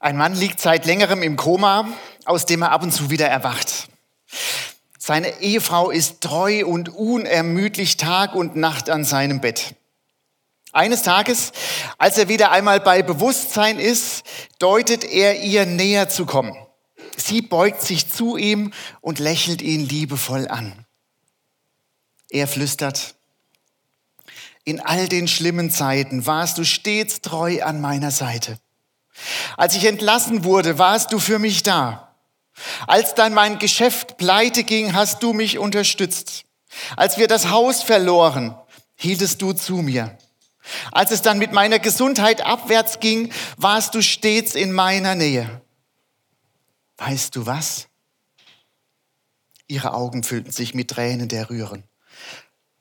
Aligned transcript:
Ein 0.00 0.16
Mann 0.16 0.34
liegt 0.34 0.60
seit 0.60 0.86
längerem 0.86 1.22
im 1.22 1.36
Koma, 1.36 1.88
aus 2.24 2.46
dem 2.46 2.62
er 2.62 2.72
ab 2.72 2.82
und 2.82 2.92
zu 2.92 3.10
wieder 3.10 3.28
erwacht. 3.28 3.88
Seine 4.98 5.40
Ehefrau 5.40 5.90
ist 5.90 6.20
treu 6.20 6.66
und 6.66 6.88
unermüdlich 6.88 7.96
Tag 7.96 8.34
und 8.34 8.56
Nacht 8.56 8.90
an 8.90 9.04
seinem 9.04 9.40
Bett. 9.40 9.76
Eines 10.72 11.02
Tages, 11.02 11.52
als 11.96 12.18
er 12.18 12.28
wieder 12.28 12.50
einmal 12.50 12.80
bei 12.80 13.02
Bewusstsein 13.02 13.78
ist, 13.78 14.24
deutet 14.58 15.04
er 15.04 15.40
ihr 15.40 15.64
näher 15.64 16.08
zu 16.08 16.26
kommen. 16.26 16.54
Sie 17.16 17.40
beugt 17.40 17.82
sich 17.82 18.10
zu 18.10 18.36
ihm 18.36 18.72
und 19.00 19.18
lächelt 19.18 19.62
ihn 19.62 19.88
liebevoll 19.88 20.48
an. 20.48 20.84
Er 22.28 22.46
flüstert, 22.46 23.14
in 24.64 24.80
all 24.80 25.08
den 25.08 25.28
schlimmen 25.28 25.70
Zeiten 25.70 26.26
warst 26.26 26.58
du 26.58 26.64
stets 26.64 27.20
treu 27.20 27.62
an 27.62 27.80
meiner 27.80 28.10
Seite. 28.10 28.58
Als 29.56 29.74
ich 29.74 29.84
entlassen 29.84 30.44
wurde, 30.44 30.78
warst 30.78 31.12
du 31.12 31.18
für 31.18 31.38
mich 31.38 31.62
da. 31.62 32.14
Als 32.86 33.14
dann 33.14 33.34
mein 33.34 33.58
Geschäft 33.58 34.16
pleite 34.18 34.64
ging, 34.64 34.94
hast 34.94 35.22
du 35.22 35.32
mich 35.32 35.58
unterstützt. 35.58 36.44
Als 36.96 37.18
wir 37.18 37.28
das 37.28 37.50
Haus 37.50 37.82
verloren, 37.82 38.56
hieltest 38.96 39.42
du 39.42 39.52
zu 39.52 39.76
mir. 39.76 40.16
Als 40.90 41.10
es 41.10 41.22
dann 41.22 41.38
mit 41.38 41.52
meiner 41.52 41.78
Gesundheit 41.78 42.40
abwärts 42.40 43.00
ging, 43.00 43.32
warst 43.56 43.94
du 43.94 44.02
stets 44.02 44.54
in 44.54 44.72
meiner 44.72 45.14
Nähe. 45.14 45.60
Weißt 46.98 47.36
du 47.36 47.46
was? 47.46 47.88
Ihre 49.68 49.94
Augen 49.94 50.22
füllten 50.22 50.50
sich 50.50 50.74
mit 50.74 50.90
Tränen 50.90 51.28
der 51.28 51.50
Rühren. 51.50 51.84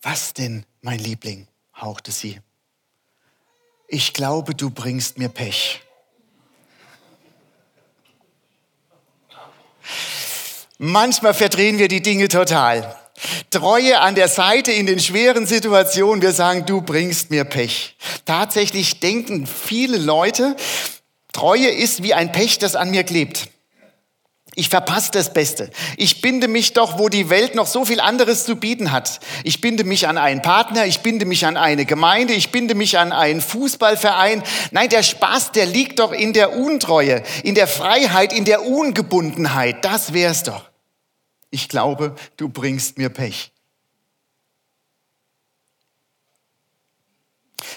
Was 0.01 0.33
denn, 0.33 0.65
mein 0.81 0.99
Liebling? 0.99 1.47
hauchte 1.75 2.11
sie. 2.11 2.39
Ich 3.87 4.13
glaube, 4.13 4.55
du 4.55 4.69
bringst 4.69 5.17
mir 5.17 5.29
Pech. 5.29 5.84
Manchmal 10.77 11.33
verdrehen 11.33 11.77
wir 11.77 11.87
die 11.87 12.01
Dinge 12.01 12.27
total. 12.27 12.95
Treue 13.49 13.99
an 14.01 14.15
der 14.15 14.27
Seite 14.27 14.73
in 14.73 14.85
den 14.85 14.99
schweren 14.99 15.45
Situationen. 15.45 16.21
Wir 16.21 16.33
sagen, 16.33 16.65
du 16.65 16.81
bringst 16.81 17.31
mir 17.31 17.45
Pech. 17.45 17.95
Tatsächlich 18.25 18.99
denken 18.99 19.47
viele 19.47 19.97
Leute, 19.97 20.55
Treue 21.31 21.67
ist 21.67 22.03
wie 22.03 22.13
ein 22.13 22.31
Pech, 22.31 22.59
das 22.59 22.75
an 22.75 22.91
mir 22.91 23.03
klebt. 23.03 23.49
Ich 24.57 24.69
verpasse 24.69 25.11
das 25.11 25.33
Beste. 25.33 25.69
Ich 25.97 26.21
binde 26.21 26.47
mich 26.47 26.71
doch, 26.71 26.97
wo 26.97 27.09
die 27.09 27.29
Welt 27.29 27.55
noch 27.55 27.67
so 27.67 27.83
viel 27.83 27.99
anderes 27.99 28.45
zu 28.45 28.55
bieten 28.55 28.93
hat. 28.93 29.19
Ich 29.43 29.59
binde 29.59 29.83
mich 29.83 30.07
an 30.07 30.17
einen 30.17 30.41
Partner, 30.41 30.85
ich 30.85 31.01
binde 31.01 31.25
mich 31.25 31.45
an 31.45 31.57
eine 31.57 31.85
Gemeinde, 31.85 32.33
ich 32.33 32.51
binde 32.51 32.73
mich 32.73 32.97
an 32.97 33.11
einen 33.11 33.41
Fußballverein. 33.41 34.43
Nein, 34.71 34.87
der 34.87 35.03
Spaß, 35.03 35.51
der 35.51 35.65
liegt 35.65 35.99
doch 35.99 36.13
in 36.13 36.31
der 36.31 36.53
Untreue, 36.53 37.21
in 37.43 37.53
der 37.53 37.67
Freiheit, 37.67 38.31
in 38.31 38.45
der 38.45 38.65
Ungebundenheit. 38.65 39.83
Das 39.83 40.13
wär's 40.13 40.43
doch. 40.43 40.69
Ich 41.49 41.67
glaube, 41.67 42.15
du 42.37 42.47
bringst 42.47 42.97
mir 42.97 43.09
Pech. 43.09 43.51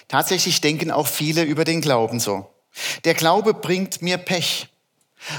Tatsächlich 0.07 0.61
denken 0.61 0.93
auch 0.93 1.09
viele 1.09 1.43
über 1.43 1.65
den 1.65 1.81
Glauben 1.81 2.21
so. 2.21 2.49
Der 3.05 3.15
Glaube 3.15 3.53
bringt 3.53 4.01
mir 4.01 4.17
Pech. 4.17 4.69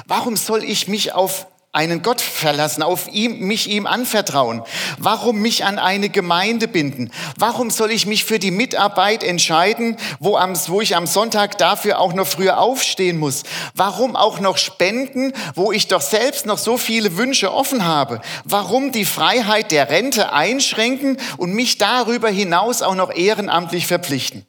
Warum 0.06 0.36
soll 0.36 0.64
ich 0.64 0.88
mich 0.88 1.14
auf 1.14 1.48
einen 1.72 2.02
Gott 2.02 2.20
verlassen, 2.20 2.82
auf 2.82 3.08
ihm, 3.10 3.42
mich 3.42 3.70
ihm 3.70 3.86
anvertrauen? 3.86 4.64
Warum 4.98 5.40
mich 5.40 5.66
an 5.66 5.78
eine 5.78 6.10
Gemeinde 6.10 6.68
binden? 6.68 7.12
Warum 7.38 7.70
soll 7.70 7.92
ich 7.92 8.08
mich 8.08 8.26
für 8.26 8.40
die 8.40 8.50
Mitarbeit 8.50 9.24
entscheiden, 9.24 9.98
wo, 10.20 10.36
am, 10.36 10.56
wo 10.68 10.82
ich 10.82 10.96
am 10.96 11.06
Sonntag 11.06 11.60
dafür 11.60 12.00
auch 12.00 12.14
noch 12.14 12.26
früher 12.26 12.60
aufstehen 12.60 13.20
muss? 13.20 13.44
Warum 13.76 14.16
auch 14.16 14.40
noch 14.40 14.58
spenden, 14.58 15.32
wo 15.54 15.72
ich 15.72 15.88
doch 15.88 16.02
selbst 16.02 16.48
noch 16.48 16.58
so 16.58 16.78
viele 16.78 17.18
Wünsche 17.18 17.54
offen 17.54 17.86
habe? 17.86 18.22
Warum 18.46 18.92
die 18.92 19.06
Freiheit 19.06 19.72
der 19.72 19.90
Rente 19.90 20.34
einschränken 20.34 21.18
und 21.38 21.54
mich 21.54 21.78
darüber 21.78 22.30
hinaus 22.30 22.82
auch 22.82 22.96
noch 22.96 23.14
ehrenamtlich 23.14 23.86
verpflichten? 23.86 24.49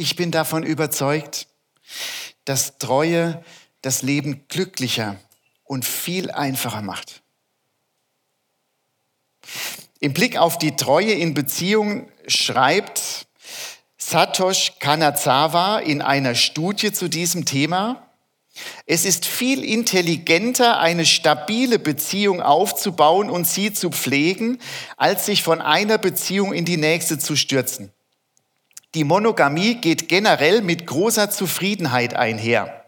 Ich 0.00 0.14
bin 0.14 0.30
davon 0.30 0.62
überzeugt, 0.62 1.48
dass 2.44 2.78
Treue 2.78 3.44
das 3.82 4.02
Leben 4.02 4.46
glücklicher 4.46 5.16
und 5.64 5.84
viel 5.84 6.30
einfacher 6.30 6.82
macht. 6.82 7.20
Im 9.98 10.12
Blick 10.12 10.36
auf 10.36 10.56
die 10.56 10.76
Treue 10.76 11.10
in 11.10 11.34
Beziehungen 11.34 12.06
schreibt 12.28 13.26
Satoshi 13.96 14.74
Kanazawa 14.78 15.80
in 15.80 16.00
einer 16.00 16.36
Studie 16.36 16.92
zu 16.92 17.08
diesem 17.08 17.44
Thema, 17.44 18.08
es 18.86 19.04
ist 19.04 19.26
viel 19.26 19.64
intelligenter, 19.64 20.78
eine 20.78 21.06
stabile 21.06 21.80
Beziehung 21.80 22.40
aufzubauen 22.40 23.30
und 23.30 23.48
sie 23.48 23.72
zu 23.72 23.90
pflegen, 23.90 24.58
als 24.96 25.26
sich 25.26 25.42
von 25.42 25.60
einer 25.60 25.98
Beziehung 25.98 26.52
in 26.52 26.64
die 26.64 26.76
nächste 26.76 27.18
zu 27.18 27.34
stürzen. 27.34 27.92
Die 28.94 29.04
Monogamie 29.04 29.74
geht 29.74 30.08
generell 30.08 30.62
mit 30.62 30.86
großer 30.86 31.30
Zufriedenheit 31.30 32.14
einher. 32.14 32.84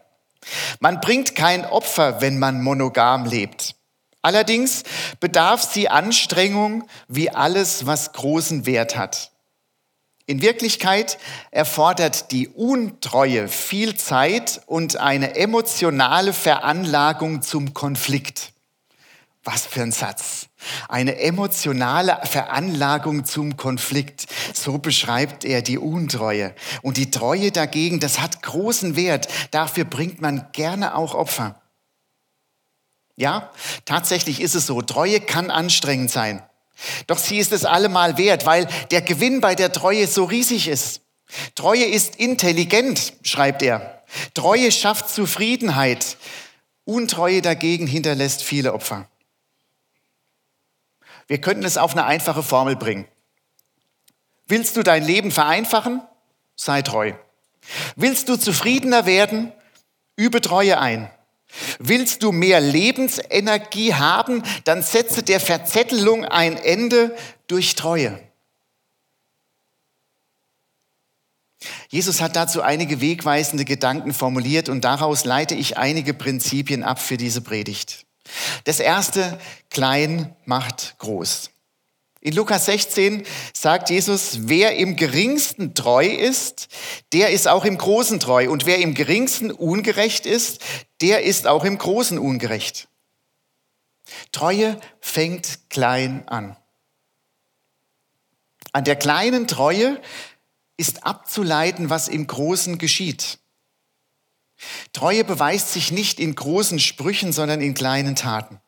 Man 0.79 0.99
bringt 0.99 1.35
kein 1.35 1.65
Opfer, 1.65 2.21
wenn 2.21 2.39
man 2.39 2.63
monogam 2.63 3.25
lebt. 3.25 3.75
Allerdings 4.23 4.83
bedarf 5.19 5.63
sie 5.63 5.89
Anstrengung 5.89 6.87
wie 7.07 7.29
alles, 7.29 7.85
was 7.85 8.13
großen 8.13 8.65
Wert 8.65 8.97
hat. 8.97 9.31
In 10.25 10.41
Wirklichkeit 10.41 11.17
erfordert 11.49 12.31
die 12.31 12.47
Untreue 12.47 13.47
viel 13.47 13.95
Zeit 13.95 14.61
und 14.65 14.97
eine 14.97 15.35
emotionale 15.35 16.33
Veranlagung 16.33 17.41
zum 17.41 17.73
Konflikt. 17.73 18.53
Was 19.43 19.65
für 19.65 19.81
ein 19.81 19.91
Satz. 19.91 20.47
Eine 20.87 21.19
emotionale 21.19 22.19
Veranlagung 22.23 23.25
zum 23.25 23.57
Konflikt. 23.57 24.27
So 24.53 24.77
beschreibt 24.77 25.45
er 25.45 25.61
die 25.61 25.77
Untreue. 25.77 26.53
Und 26.81 26.97
die 26.97 27.11
Treue 27.11 27.51
dagegen, 27.51 27.99
das 27.99 28.19
hat 28.19 28.41
großen 28.43 28.95
Wert. 28.95 29.27
Dafür 29.51 29.85
bringt 29.85 30.21
man 30.21 30.47
gerne 30.51 30.95
auch 30.95 31.15
Opfer. 31.15 31.61
Ja, 33.15 33.51
tatsächlich 33.85 34.41
ist 34.41 34.55
es 34.55 34.65
so. 34.65 34.81
Treue 34.81 35.19
kann 35.19 35.51
anstrengend 35.51 36.11
sein. 36.11 36.41
Doch 37.07 37.17
sie 37.17 37.37
ist 37.37 37.51
es 37.51 37.65
allemal 37.65 38.17
wert, 38.17 38.45
weil 38.45 38.67
der 38.89 39.01
Gewinn 39.01 39.41
bei 39.41 39.55
der 39.55 39.71
Treue 39.71 40.07
so 40.07 40.23
riesig 40.23 40.67
ist. 40.67 41.01
Treue 41.55 41.85
ist 41.85 42.15
intelligent, 42.15 43.13
schreibt 43.23 43.61
er. 43.61 44.01
Treue 44.33 44.71
schafft 44.71 45.09
Zufriedenheit. 45.09 46.17
Untreue 46.83 47.41
dagegen 47.41 47.87
hinterlässt 47.87 48.43
viele 48.43 48.73
Opfer. 48.73 49.07
Wir 51.31 51.39
könnten 51.39 51.63
es 51.63 51.77
auf 51.77 51.93
eine 51.93 52.03
einfache 52.03 52.43
Formel 52.43 52.75
bringen. 52.75 53.07
Willst 54.47 54.75
du 54.75 54.83
dein 54.83 55.01
Leben 55.01 55.31
vereinfachen? 55.31 56.01
Sei 56.57 56.81
treu. 56.81 57.13
Willst 57.95 58.27
du 58.27 58.35
zufriedener 58.35 59.05
werden? 59.05 59.53
Übe 60.17 60.41
Treue 60.41 60.77
ein. 60.77 61.09
Willst 61.79 62.23
du 62.23 62.33
mehr 62.33 62.59
Lebensenergie 62.59 63.93
haben? 63.93 64.43
Dann 64.65 64.83
setze 64.83 65.23
der 65.23 65.39
Verzettelung 65.39 66.25
ein 66.25 66.57
Ende 66.57 67.15
durch 67.47 67.75
Treue. 67.75 68.21
Jesus 71.87 72.19
hat 72.19 72.35
dazu 72.35 72.61
einige 72.61 72.99
wegweisende 72.99 73.63
Gedanken 73.63 74.13
formuliert 74.13 74.67
und 74.67 74.81
daraus 74.81 75.23
leite 75.23 75.55
ich 75.55 75.77
einige 75.77 76.13
Prinzipien 76.13 76.83
ab 76.83 76.99
für 76.99 77.15
diese 77.15 77.39
Predigt. 77.39 78.05
Das 78.63 78.79
erste, 78.79 79.39
klein 79.69 80.35
macht 80.45 80.95
groß. 80.99 81.51
In 82.23 82.35
Lukas 82.35 82.67
16 82.67 83.25
sagt 83.51 83.89
Jesus, 83.89 84.41
wer 84.41 84.75
im 84.75 84.95
geringsten 84.95 85.73
treu 85.73 86.05
ist, 86.05 86.67
der 87.13 87.31
ist 87.31 87.47
auch 87.47 87.65
im 87.65 87.79
großen 87.79 88.19
treu. 88.19 88.47
Und 88.49 88.67
wer 88.67 88.77
im 88.77 88.93
geringsten 88.93 89.49
ungerecht 89.49 90.27
ist, 90.27 90.61
der 91.01 91.23
ist 91.23 91.47
auch 91.47 91.65
im 91.65 91.79
großen 91.79 92.19
ungerecht. 92.19 92.87
Treue 94.31 94.79
fängt 94.99 95.69
klein 95.69 96.27
an. 96.27 96.55
An 98.71 98.83
der 98.83 98.95
kleinen 98.95 99.47
Treue 99.47 99.99
ist 100.77 101.03
abzuleiten, 101.05 101.89
was 101.89 102.07
im 102.07 102.27
Großen 102.27 102.77
geschieht. 102.77 103.39
Treue 104.93 105.23
beweist 105.23 105.73
sich 105.73 105.91
nicht 105.91 106.19
in 106.19 106.35
großen 106.35 106.79
Sprüchen, 106.79 107.33
sondern 107.33 107.61
in 107.61 107.73
kleinen 107.73 108.15
Taten. 108.15 108.59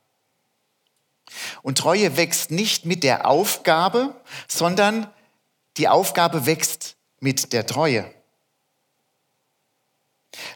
Und 1.61 1.77
Treue 1.77 2.17
wächst 2.17 2.51
nicht 2.51 2.85
mit 2.85 3.03
der 3.03 3.27
Aufgabe, 3.27 4.15
sondern 4.47 5.11
die 5.77 5.87
Aufgabe 5.87 6.45
wächst 6.45 6.95
mit 7.19 7.53
der 7.53 7.65
Treue. 7.65 8.11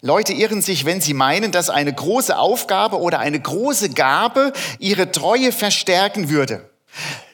Leute 0.01 0.33
irren 0.33 0.61
sich, 0.61 0.85
wenn 0.85 1.01
sie 1.01 1.13
meinen, 1.13 1.51
dass 1.51 1.69
eine 1.69 1.93
große 1.93 2.37
Aufgabe 2.37 2.99
oder 2.99 3.19
eine 3.19 3.39
große 3.39 3.91
Gabe 3.91 4.53
ihre 4.79 5.11
Treue 5.11 5.51
verstärken 5.51 6.29
würde. 6.29 6.69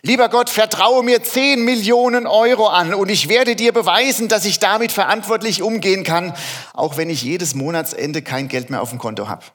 Lieber 0.06 0.28
Gott, 0.28 0.50
vertraue 0.50 1.02
mir 1.02 1.24
10 1.24 1.64
Millionen 1.64 2.28
Euro 2.28 2.68
an 2.68 2.94
und 2.94 3.08
ich 3.08 3.30
werde 3.30 3.56
dir 3.56 3.72
beweisen, 3.72 4.28
dass 4.28 4.44
ich 4.44 4.60
damit 4.60 4.92
verantwortlich 4.92 5.62
umgehen 5.62 6.04
kann, 6.04 6.36
auch 6.74 6.98
wenn 6.98 7.10
ich 7.10 7.22
jedes 7.22 7.56
Monatsende 7.56 8.22
kein 8.22 8.50
Geld 8.50 8.70
mehr 8.70 8.82
auf 8.82 8.90
dem 8.90 9.00
Konto 9.00 9.30
habe. 9.30 9.46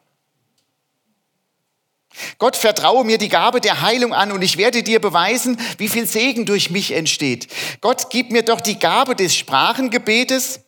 Gott, 2.38 2.56
vertraue 2.56 3.04
mir 3.04 3.18
die 3.18 3.28
Gabe 3.28 3.60
der 3.60 3.82
Heilung 3.82 4.14
an 4.14 4.32
und 4.32 4.40
ich 4.40 4.56
werde 4.56 4.82
dir 4.82 5.00
beweisen, 5.00 5.60
wie 5.76 5.88
viel 5.88 6.06
Segen 6.06 6.46
durch 6.46 6.70
mich 6.70 6.92
entsteht. 6.92 7.48
Gott, 7.82 8.08
gib 8.08 8.32
mir 8.32 8.42
doch 8.42 8.62
die 8.62 8.78
Gabe 8.78 9.14
des 9.14 9.36
Sprachengebetes 9.36 10.60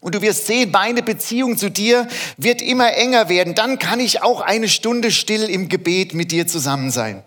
und 0.00 0.16
du 0.16 0.22
wirst 0.22 0.48
sehen, 0.48 0.72
meine 0.72 1.04
Beziehung 1.04 1.56
zu 1.56 1.70
dir 1.70 2.08
wird 2.36 2.60
immer 2.60 2.92
enger 2.94 3.28
werden. 3.28 3.54
Dann 3.54 3.78
kann 3.78 4.00
ich 4.00 4.22
auch 4.24 4.40
eine 4.40 4.68
Stunde 4.68 5.12
still 5.12 5.44
im 5.44 5.68
Gebet 5.68 6.14
mit 6.14 6.32
dir 6.32 6.48
zusammen 6.48 6.90
sein. 6.90 7.22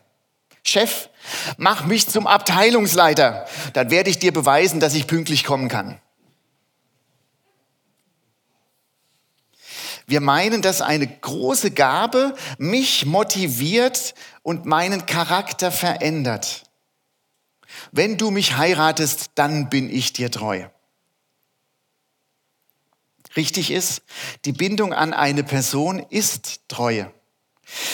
Chef, 0.68 1.10
mach 1.58 1.86
mich 1.86 2.08
zum 2.08 2.28
Abteilungsleiter. 2.28 3.46
Dann 3.74 3.90
werde 3.90 4.10
ich 4.10 4.20
dir 4.20 4.34
beweisen, 4.34 4.80
dass 4.80 4.96
ich 4.96 5.08
pünktlich 5.08 5.44
kommen 5.44 5.70
kann. 5.70 6.00
Wir 10.06 10.22
meinen, 10.22 10.62
dass 10.62 10.82
eine 10.82 11.06
große 11.06 11.72
Gabe 11.72 12.34
mich 12.58 13.06
motiviert 13.06 14.14
und 14.42 14.66
meinen 14.66 15.06
Charakter 15.06 15.72
verändert. 15.72 16.64
Wenn 17.92 18.18
du 18.18 18.32
mich 18.32 18.56
heiratest, 18.56 19.32
dann 19.36 19.70
bin 19.70 19.90
ich 19.90 20.14
dir 20.14 20.32
treu. 20.32 20.68
Richtig 23.36 23.70
ist, 23.70 24.02
die 24.46 24.54
Bindung 24.54 24.94
an 24.94 25.14
eine 25.14 25.44
Person 25.44 26.00
ist 26.00 26.62
Treue. 26.70 27.14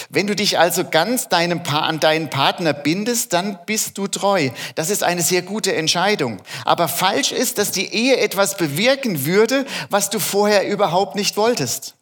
Wenn 0.10 0.28
du 0.28 0.36
dich 0.36 0.60
also 0.60 0.86
ganz 0.88 1.30
deinem 1.30 1.64
pa 1.64 1.80
an 1.80 2.00
deinen 2.00 2.30
Partner 2.30 2.74
bindest, 2.74 3.34
dann 3.34 3.58
bist 3.66 3.98
du 3.98 4.08
treu. 4.08 4.50
Das 4.75 4.90
ist 4.90 5.04
eine 5.04 5.24
sehr 5.24 5.42
gute 5.42 5.75
Entscheidung. 5.75 6.42
Aber 6.66 6.88
falsch 6.88 7.31
ist, 7.31 7.58
dass 7.58 7.72
die 7.72 7.94
Ehe 7.94 8.18
etwas 8.18 8.58
bewirken 8.58 9.25
würde, 9.25 9.66
was 9.90 10.10
du 10.10 10.20
vorher 10.20 10.68
überhaupt 10.68 11.16
nicht 11.16 11.38
wolltest. 11.38 11.96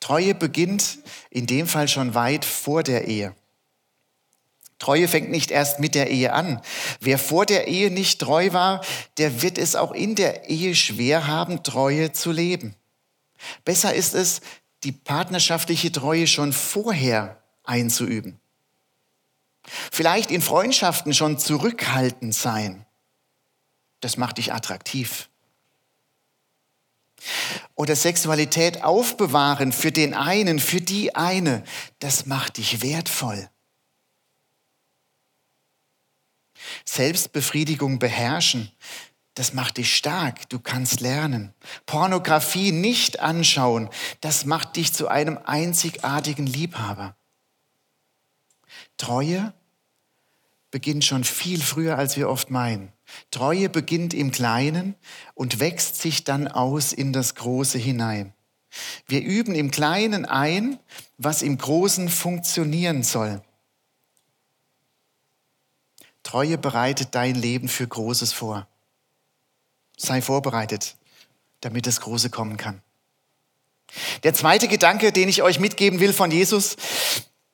Treue 0.00 0.34
beginnt 0.34 0.98
in 1.28 1.46
dem 1.46 1.66
Fall 1.66 1.86
schon 1.86 2.14
weit 2.14 2.44
vor 2.44 2.82
der 2.82 3.06
Ehe. 3.06 3.34
Treue 4.78 5.08
fängt 5.08 5.30
nicht 5.30 5.50
erst 5.50 5.78
mit 5.78 5.94
der 5.94 6.10
Ehe 6.10 6.32
an. 6.32 6.62
Wer 7.00 7.18
vor 7.18 7.44
der 7.44 7.68
Ehe 7.68 7.90
nicht 7.90 8.18
treu 8.18 8.52
war, 8.52 8.80
der 9.18 9.42
wird 9.42 9.58
es 9.58 9.76
auch 9.76 9.92
in 9.92 10.14
der 10.14 10.48
Ehe 10.48 10.74
schwer 10.74 11.26
haben, 11.26 11.62
Treue 11.62 12.12
zu 12.12 12.32
leben. 12.32 12.74
Besser 13.64 13.94
ist 13.94 14.14
es, 14.14 14.40
die 14.84 14.92
partnerschaftliche 14.92 15.92
Treue 15.92 16.26
schon 16.26 16.52
vorher 16.52 17.42
einzuüben. 17.64 18.40
Vielleicht 19.92 20.30
in 20.30 20.40
Freundschaften 20.40 21.14
schon 21.14 21.38
zurückhaltend 21.38 22.34
sein. 22.34 22.86
Das 24.00 24.16
macht 24.16 24.38
dich 24.38 24.52
attraktiv. 24.52 25.28
Oder 27.74 27.96
Sexualität 27.96 28.82
aufbewahren 28.82 29.72
für 29.72 29.92
den 29.92 30.14
einen, 30.14 30.58
für 30.58 30.80
die 30.80 31.14
eine, 31.14 31.62
das 31.98 32.24
macht 32.26 32.56
dich 32.56 32.82
wertvoll. 32.82 33.50
Selbstbefriedigung 36.84 37.98
beherrschen, 37.98 38.70
das 39.34 39.52
macht 39.52 39.76
dich 39.76 39.94
stark, 39.94 40.48
du 40.48 40.58
kannst 40.58 41.00
lernen. 41.00 41.54
Pornografie 41.86 42.72
nicht 42.72 43.20
anschauen, 43.20 43.88
das 44.20 44.44
macht 44.44 44.76
dich 44.76 44.92
zu 44.92 45.08
einem 45.08 45.38
einzigartigen 45.44 46.46
Liebhaber. 46.46 47.16
Treue 48.96 49.54
beginnt 50.70 51.04
schon 51.04 51.24
viel 51.24 51.60
früher, 51.60 51.96
als 51.96 52.16
wir 52.16 52.28
oft 52.28 52.50
meinen. 52.50 52.92
Treue 53.30 53.68
beginnt 53.68 54.14
im 54.14 54.30
Kleinen 54.30 54.94
und 55.34 55.58
wächst 55.58 56.00
sich 56.00 56.24
dann 56.24 56.46
aus 56.46 56.92
in 56.92 57.12
das 57.12 57.34
Große 57.34 57.78
hinein. 57.78 58.32
Wir 59.06 59.22
üben 59.22 59.54
im 59.54 59.70
Kleinen 59.70 60.24
ein, 60.26 60.78
was 61.18 61.42
im 61.42 61.58
Großen 61.58 62.08
funktionieren 62.08 63.02
soll. 63.02 63.42
Treue 66.22 66.58
bereitet 66.58 67.14
dein 67.14 67.34
Leben 67.34 67.68
für 67.68 67.88
Großes 67.88 68.32
vor. 68.32 68.68
Sei 70.00 70.22
vorbereitet, 70.22 70.96
damit 71.60 71.86
das 71.86 72.00
Große 72.00 72.30
kommen 72.30 72.56
kann. 72.56 72.80
Der 74.22 74.32
zweite 74.32 74.66
Gedanke, 74.66 75.12
den 75.12 75.28
ich 75.28 75.42
euch 75.42 75.60
mitgeben 75.60 76.00
will 76.00 76.12
von 76.12 76.30
Jesus, 76.30 76.76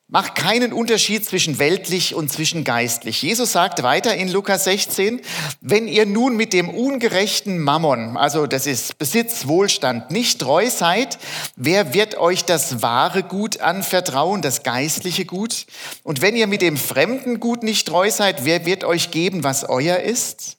Mach 0.08 0.34
keinen 0.34 0.72
Unterschied 0.72 1.24
zwischen 1.24 1.58
weltlich 1.58 2.14
und 2.14 2.30
zwischen 2.30 2.62
geistlich. 2.62 3.22
Jesus 3.22 3.50
sagt 3.50 3.82
weiter 3.82 4.14
in 4.14 4.28
Lukas 4.28 4.62
16, 4.62 5.20
wenn 5.60 5.88
ihr 5.88 6.06
nun 6.06 6.36
mit 6.36 6.52
dem 6.52 6.68
ungerechten 6.68 7.58
Mammon, 7.58 8.16
also 8.16 8.46
das 8.46 8.68
ist 8.68 8.98
Besitz, 8.98 9.48
Wohlstand, 9.48 10.12
nicht 10.12 10.40
treu 10.40 10.70
seid, 10.70 11.18
wer 11.56 11.92
wird 11.92 12.18
euch 12.18 12.44
das 12.44 12.82
wahre 12.82 13.24
Gut 13.24 13.58
anvertrauen, 13.58 14.42
das 14.42 14.62
geistliche 14.62 15.24
Gut? 15.24 15.66
Und 16.04 16.22
wenn 16.22 16.36
ihr 16.36 16.46
mit 16.46 16.62
dem 16.62 16.76
fremden 16.76 17.40
Gut 17.40 17.64
nicht 17.64 17.88
treu 17.88 18.08
seid, 18.08 18.44
wer 18.44 18.64
wird 18.64 18.84
euch 18.84 19.10
geben, 19.10 19.42
was 19.42 19.68
euer 19.68 19.98
ist? 19.98 20.55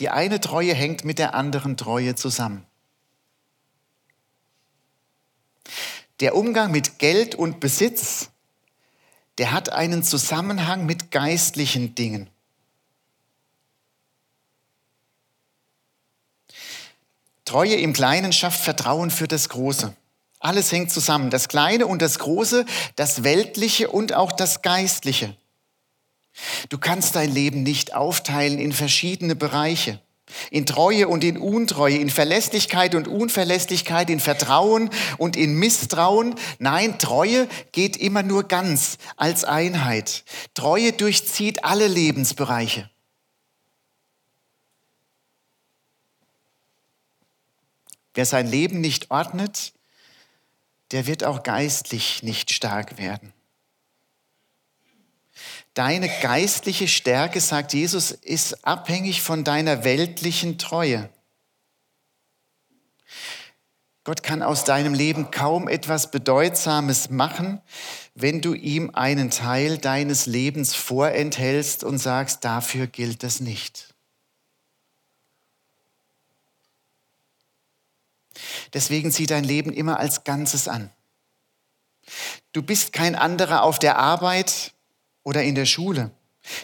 Die 0.00 0.08
eine 0.08 0.40
Treue 0.40 0.74
hängt 0.74 1.04
mit 1.04 1.18
der 1.18 1.34
anderen 1.34 1.76
Treue 1.76 2.14
zusammen. 2.14 2.66
Der 6.20 6.34
Umgang 6.34 6.70
mit 6.70 6.98
Geld 6.98 7.34
und 7.34 7.60
Besitz, 7.60 8.30
der 9.38 9.52
hat 9.52 9.70
einen 9.70 10.02
Zusammenhang 10.02 10.86
mit 10.86 11.10
geistlichen 11.10 11.94
Dingen. 11.94 12.28
Treue 17.44 17.74
im 17.74 17.92
Kleinen 17.92 18.32
schafft 18.32 18.62
Vertrauen 18.62 19.10
für 19.10 19.28
das 19.28 19.48
Große. 19.48 19.94
Alles 20.38 20.72
hängt 20.72 20.90
zusammen. 20.90 21.28
Das 21.30 21.48
Kleine 21.48 21.86
und 21.86 22.00
das 22.00 22.18
Große, 22.18 22.64
das 22.96 23.22
Weltliche 23.22 23.90
und 23.90 24.14
auch 24.14 24.32
das 24.32 24.62
Geistliche. 24.62 25.36
Du 26.68 26.78
kannst 26.78 27.16
dein 27.16 27.30
Leben 27.30 27.62
nicht 27.62 27.94
aufteilen 27.94 28.58
in 28.58 28.72
verschiedene 28.72 29.34
Bereiche. 29.34 30.00
In 30.50 30.64
Treue 30.64 31.08
und 31.08 31.24
in 31.24 31.36
Untreue, 31.36 31.96
in 31.96 32.08
Verlässlichkeit 32.08 32.94
und 32.94 33.08
Unverlässlichkeit, 33.08 34.10
in 34.10 34.20
Vertrauen 34.20 34.90
und 35.18 35.36
in 35.36 35.54
Misstrauen. 35.54 36.36
Nein, 36.58 36.98
Treue 36.98 37.48
geht 37.72 37.96
immer 37.96 38.22
nur 38.22 38.44
ganz 38.44 38.98
als 39.16 39.44
Einheit. 39.44 40.24
Treue 40.54 40.92
durchzieht 40.92 41.64
alle 41.64 41.88
Lebensbereiche. 41.88 42.88
Wer 48.14 48.26
sein 48.26 48.48
Leben 48.48 48.80
nicht 48.80 49.10
ordnet, 49.10 49.72
der 50.90 51.06
wird 51.06 51.24
auch 51.24 51.42
geistlich 51.42 52.22
nicht 52.22 52.52
stark 52.52 52.98
werden. 52.98 53.32
Deine 55.74 56.08
geistliche 56.20 56.88
Stärke, 56.88 57.40
sagt 57.40 57.72
Jesus, 57.72 58.10
ist 58.10 58.66
abhängig 58.66 59.22
von 59.22 59.44
deiner 59.44 59.84
weltlichen 59.84 60.58
Treue. 60.58 61.08
Gott 64.02 64.22
kann 64.22 64.42
aus 64.42 64.64
deinem 64.64 64.94
Leben 64.94 65.30
kaum 65.30 65.68
etwas 65.68 66.10
Bedeutsames 66.10 67.10
machen, 67.10 67.60
wenn 68.14 68.40
du 68.40 68.54
ihm 68.54 68.90
einen 68.94 69.30
Teil 69.30 69.78
deines 69.78 70.26
Lebens 70.26 70.74
vorenthältst 70.74 71.84
und 71.84 71.98
sagst, 71.98 72.44
dafür 72.44 72.86
gilt 72.86 73.22
das 73.22 73.40
nicht. 73.40 73.94
Deswegen 78.72 79.10
sieh 79.10 79.26
dein 79.26 79.44
Leben 79.44 79.72
immer 79.72 80.00
als 80.00 80.24
Ganzes 80.24 80.66
an. 80.66 80.90
Du 82.52 82.62
bist 82.62 82.92
kein 82.92 83.14
anderer 83.14 83.62
auf 83.62 83.78
der 83.78 83.98
Arbeit, 83.98 84.72
oder 85.22 85.42
in 85.42 85.54
der 85.54 85.66
Schule. 85.66 86.10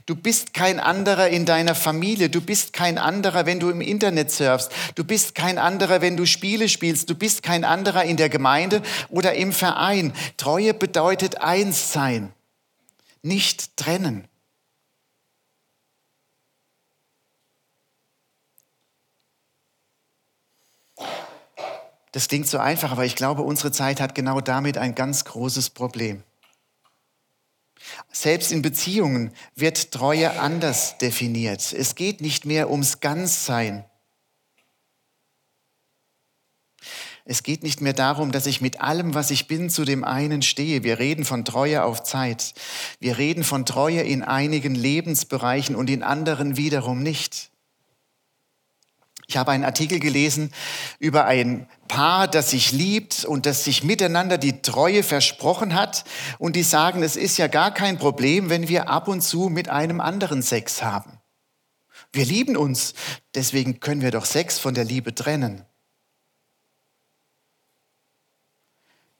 Du 0.06 0.16
bist 0.16 0.54
kein 0.54 0.80
anderer 0.80 1.28
in 1.28 1.44
deiner 1.44 1.74
Familie. 1.74 2.30
Du 2.30 2.40
bist 2.40 2.72
kein 2.72 2.96
anderer, 2.98 3.44
wenn 3.44 3.60
du 3.60 3.68
im 3.68 3.80
Internet 3.80 4.30
surfst. 4.30 4.70
Du 4.94 5.04
bist 5.04 5.34
kein 5.34 5.58
anderer, 5.58 6.00
wenn 6.00 6.16
du 6.16 6.24
Spiele 6.24 6.68
spielst. 6.68 7.10
Du 7.10 7.14
bist 7.14 7.42
kein 7.42 7.64
anderer 7.64 8.04
in 8.04 8.16
der 8.16 8.28
Gemeinde 8.28 8.82
oder 9.10 9.34
im 9.34 9.52
Verein. 9.52 10.12
Treue 10.38 10.72
bedeutet 10.72 11.42
eins 11.42 11.92
sein, 11.92 12.32
nicht 13.22 13.76
trennen. 13.76 14.26
Das 22.12 22.28
klingt 22.28 22.48
so 22.48 22.56
einfach, 22.56 22.92
aber 22.92 23.04
ich 23.04 23.14
glaube, 23.14 23.42
unsere 23.42 23.72
Zeit 23.72 24.00
hat 24.00 24.14
genau 24.14 24.40
damit 24.40 24.78
ein 24.78 24.94
ganz 24.94 25.26
großes 25.26 25.68
Problem. 25.68 26.22
Selbst 28.12 28.52
in 28.52 28.62
Beziehungen 28.62 29.32
wird 29.54 29.92
Treue 29.92 30.38
anders 30.38 30.98
definiert. 30.98 31.72
Es 31.72 31.94
geht 31.94 32.20
nicht 32.20 32.44
mehr 32.44 32.70
ums 32.70 33.00
Ganzsein. 33.00 33.84
Es 37.28 37.42
geht 37.42 37.64
nicht 37.64 37.80
mehr 37.80 37.92
darum, 37.92 38.30
dass 38.30 38.46
ich 38.46 38.60
mit 38.60 38.80
allem, 38.80 39.14
was 39.14 39.32
ich 39.32 39.48
bin, 39.48 39.68
zu 39.68 39.84
dem 39.84 40.04
einen 40.04 40.42
stehe. 40.42 40.84
Wir 40.84 41.00
reden 41.00 41.24
von 41.24 41.44
Treue 41.44 41.82
auf 41.82 42.04
Zeit. 42.04 42.54
Wir 43.00 43.18
reden 43.18 43.42
von 43.42 43.66
Treue 43.66 44.02
in 44.02 44.22
einigen 44.22 44.76
Lebensbereichen 44.76 45.74
und 45.74 45.90
in 45.90 46.04
anderen 46.04 46.56
wiederum 46.56 47.02
nicht. 47.02 47.50
Ich 49.28 49.36
habe 49.36 49.50
einen 49.50 49.64
Artikel 49.64 49.98
gelesen 49.98 50.52
über 51.00 51.24
ein 51.24 51.68
Paar, 51.88 52.28
das 52.28 52.50
sich 52.50 52.70
liebt 52.70 53.24
und 53.24 53.44
das 53.44 53.64
sich 53.64 53.82
miteinander 53.82 54.38
die 54.38 54.62
Treue 54.62 55.02
versprochen 55.02 55.74
hat. 55.74 56.04
Und 56.38 56.54
die 56.54 56.62
sagen, 56.62 57.02
es 57.02 57.16
ist 57.16 57.36
ja 57.36 57.48
gar 57.48 57.74
kein 57.74 57.98
Problem, 57.98 58.50
wenn 58.50 58.68
wir 58.68 58.88
ab 58.88 59.08
und 59.08 59.22
zu 59.22 59.48
mit 59.48 59.68
einem 59.68 60.00
anderen 60.00 60.42
Sex 60.42 60.82
haben. 60.82 61.20
Wir 62.12 62.24
lieben 62.24 62.56
uns, 62.56 62.94
deswegen 63.34 63.80
können 63.80 64.00
wir 64.00 64.12
doch 64.12 64.24
Sex 64.24 64.60
von 64.60 64.74
der 64.74 64.84
Liebe 64.84 65.14
trennen. 65.14 65.64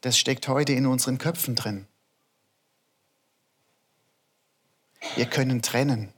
Das 0.02 0.16
steckt 0.16 0.46
heute 0.46 0.72
in 0.72 0.86
unseren 0.86 1.18
Köpfen 1.18 1.56
drin. 1.56 1.88
Wir 5.16 5.26
können 5.26 5.62
trennen. 5.62 6.12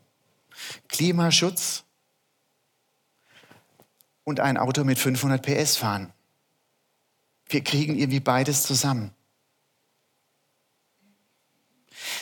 Klimaschutz 0.88 1.85
und 4.29 4.41
ein 4.41 4.59
Auto 4.59 4.85
mit 4.85 4.99
500 4.99 5.43
PS 5.43 5.77
fahren. 5.77 6.13
Wir 7.49 7.65
kriegen 7.65 7.99
irgendwie 7.99 8.21
beides 8.21 8.63
zusammen. 8.63 9.11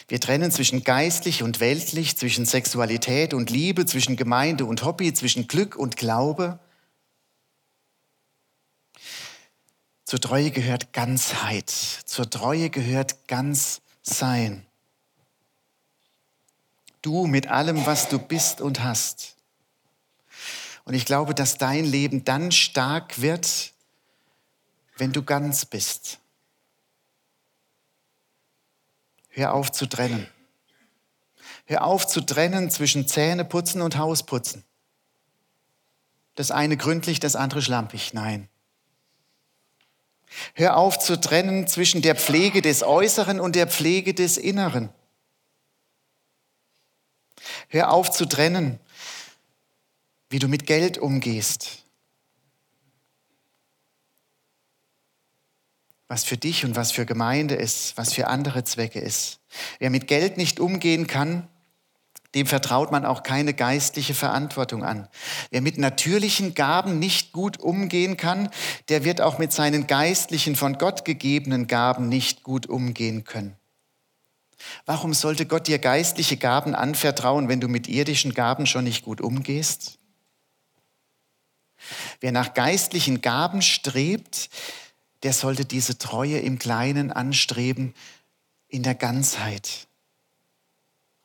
Wir 0.07 0.21
trennen 0.21 0.53
zwischen 0.53 0.85
geistlich 0.85 1.43
und 1.43 1.59
weltlich, 1.59 2.17
zwischen 2.17 2.47
Sexualität 2.47 3.35
und 3.35 3.51
Liebe, 3.51 3.87
zwischen 3.87 4.17
Gemeinde 4.17 4.67
und 4.67 4.85
Hobby, 4.85 5.13
zwischen 5.15 5.49
Glück 5.49 5.75
und 5.75 5.97
Glaube. 5.97 6.61
Zur 10.05 10.21
Treue 10.21 10.53
gehört 10.53 10.93
Ganzheit. 10.93 11.71
Zur 11.71 12.31
Treue 12.31 12.71
gehört 12.71 13.27
ganz 13.27 13.83
sein. 14.03 14.65
Du 17.03 17.27
mit 17.27 17.49
allem, 17.49 17.85
was 17.85 18.09
du 18.09 18.21
bist 18.21 18.61
und 18.61 18.85
hast. 18.85 19.36
Und 20.87 20.95
ich 20.95 21.05
glaube, 21.05 21.35
dass 21.35 21.59
dein 21.59 21.85
Leben 21.85 22.25
dann 22.25 22.53
stark 22.53 23.21
wird, 23.21 23.73
wenn 24.97 25.13
du 25.13 25.25
ganz 25.25 25.65
bist. 25.65 26.21
Hör 29.31 29.53
auf 29.53 29.73
zu 29.73 29.87
trennen. 29.87 30.29
Hör 31.67 31.85
auf 31.85 32.07
zu 32.07 32.21
trennen 32.21 32.71
zwischen 32.71 33.09
Zähneputzen 33.09 33.83
und 33.83 33.99
Hausputzen. 33.99 34.63
Das 36.37 36.53
eine 36.53 36.77
gründlich, 36.77 37.19
das 37.19 37.35
andere 37.35 37.63
schlampig. 37.63 38.15
Nein. 38.15 38.49
Hör 40.55 40.77
auf 40.77 41.01
zu 41.01 41.21
trennen 41.21 41.67
zwischen 41.67 42.01
der 42.01 42.15
Pflege 42.15 42.63
des 42.63 42.85
Äußeren 42.85 43.41
und 43.41 43.57
der 43.57 43.67
Pflege 43.67 44.15
des 44.15 44.37
Inneren. 44.37 44.91
Hör 47.69 47.91
auf 47.91 48.13
zu 48.13 48.25
trennen 48.27 48.79
wie 50.29 50.39
du 50.39 50.49
mit 50.49 50.67
Geld 50.67 50.99
umgehst, 50.99 51.85
was 56.09 56.25
für 56.25 56.37
dich 56.37 56.65
und 56.65 56.77
was 56.77 56.93
für 56.93 57.07
Gemeinde 57.07 57.55
ist, 57.55 57.97
was 57.97 58.13
für 58.13 58.29
andere 58.29 58.65
Zwecke 58.65 59.01
ist. 59.01 59.41
Wer 59.79 59.91
mit 59.91 60.07
Geld 60.07 60.37
nicht 60.37 60.61
umgehen 60.61 61.07
kann, 61.07 61.49
dem 62.35 62.47
vertraut 62.47 62.93
man 62.93 63.07
auch 63.07 63.23
keine 63.23 63.55
geistliche 63.55 64.15
Verantwortung 64.15 64.85
an. 64.85 65.09
Wer 65.51 65.63
mit 65.63 65.79
natürlichen 65.79 66.55
Gaben 66.55 66.99
nicht 66.99 67.33
gut 67.33 67.61
umgehen 67.61 68.17
kann, 68.17 68.51
der 68.89 69.05
wird 69.05 69.21
auch 69.21 69.39
mit 69.39 69.53
seinen 69.53 69.87
geistlichen, 69.87 70.55
von 70.55 70.77
Gott 70.77 71.05
gegebenen 71.05 71.67
Gaben 71.67 72.09
nicht 72.09 72.43
gut 72.43 72.67
umgehen 72.67 73.25
können. 73.25 73.57
Warum 74.85 75.15
sollte 75.15 75.47
Gott 75.47 75.67
dir 75.67 75.79
geistliche 75.79 76.37
Gaben 76.37 76.75
anvertrauen, 76.75 77.49
wenn 77.49 77.61
du 77.61 77.69
mit 77.69 77.89
irdischen 77.89 78.35
Gaben 78.35 78.67
schon 78.67 78.85
nicht 78.85 79.05
gut 79.05 79.21
umgehst? 79.21 79.99
Wer 82.21 82.33
nach 82.33 82.55
geistlichen 82.55 83.21
Gaben 83.21 83.63
strebt, 83.63 84.51
der 85.23 85.33
sollte 85.33 85.65
diese 85.65 85.99
Treue 85.99 86.39
im 86.39 86.59
Kleinen 86.59 87.11
anstreben, 87.13 87.95
in 88.69 88.83
der 88.83 88.95
Ganzheit. 88.95 89.87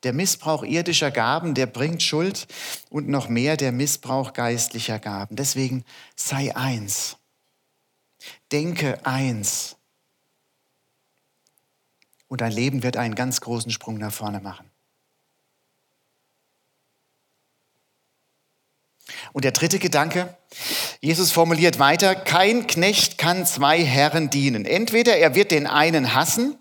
Der 0.02 0.12
Missbrauch 0.12 0.64
irdischer 0.64 1.10
Gaben, 1.10 1.54
der 1.54 1.66
bringt 1.66 2.02
Schuld 2.02 2.48
und 2.90 3.08
noch 3.08 3.28
mehr 3.28 3.56
der 3.56 3.70
Missbrauch 3.70 4.32
geistlicher 4.32 4.98
Gaben. 4.98 5.36
Deswegen 5.36 5.84
sei 6.16 6.56
eins. 6.56 7.16
Denke 8.50 9.04
eins. 9.06 9.76
Und 12.26 12.40
dein 12.40 12.52
Leben 12.52 12.82
wird 12.82 12.96
einen 12.96 13.14
ganz 13.14 13.40
großen 13.40 13.70
Sprung 13.70 13.98
nach 13.98 14.12
vorne 14.12 14.40
machen. 14.40 14.71
Und 19.32 19.44
der 19.44 19.52
dritte 19.52 19.78
Gedanke, 19.78 20.36
Jesus 21.00 21.32
formuliert 21.32 21.78
weiter, 21.78 22.14
kein 22.14 22.66
Knecht 22.66 23.18
kann 23.18 23.46
zwei 23.46 23.82
Herren 23.82 24.30
dienen. 24.30 24.64
Entweder 24.64 25.16
er 25.16 25.34
wird 25.34 25.50
den 25.50 25.66
einen 25.66 26.14
hassen 26.14 26.56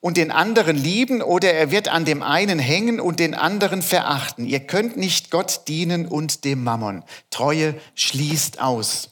und 0.00 0.16
den 0.16 0.32
anderen 0.32 0.76
lieben 0.76 1.22
oder 1.22 1.52
er 1.52 1.70
wird 1.70 1.88
an 1.88 2.04
dem 2.04 2.22
einen 2.22 2.58
hängen 2.58 3.00
und 3.00 3.20
den 3.20 3.34
anderen 3.34 3.82
verachten. 3.82 4.46
Ihr 4.46 4.60
könnt 4.60 4.96
nicht 4.96 5.30
Gott 5.30 5.62
dienen 5.68 6.06
und 6.06 6.44
dem 6.44 6.64
Mammon. 6.64 7.04
Treue 7.30 7.74
schließt 7.94 8.60
aus. 8.60 9.10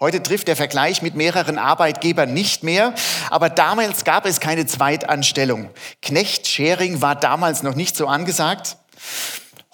Heute 0.00 0.22
trifft 0.22 0.46
der 0.46 0.54
Vergleich 0.54 1.02
mit 1.02 1.16
mehreren 1.16 1.58
Arbeitgebern 1.58 2.32
nicht 2.32 2.62
mehr, 2.62 2.94
aber 3.30 3.50
damals 3.50 4.04
gab 4.04 4.26
es 4.26 4.38
keine 4.38 4.64
Zweitanstellung. 4.64 5.70
Knecht-Sharing 6.02 7.02
war 7.02 7.16
damals 7.16 7.64
noch 7.64 7.74
nicht 7.74 7.96
so 7.96 8.06
angesagt. 8.06 8.76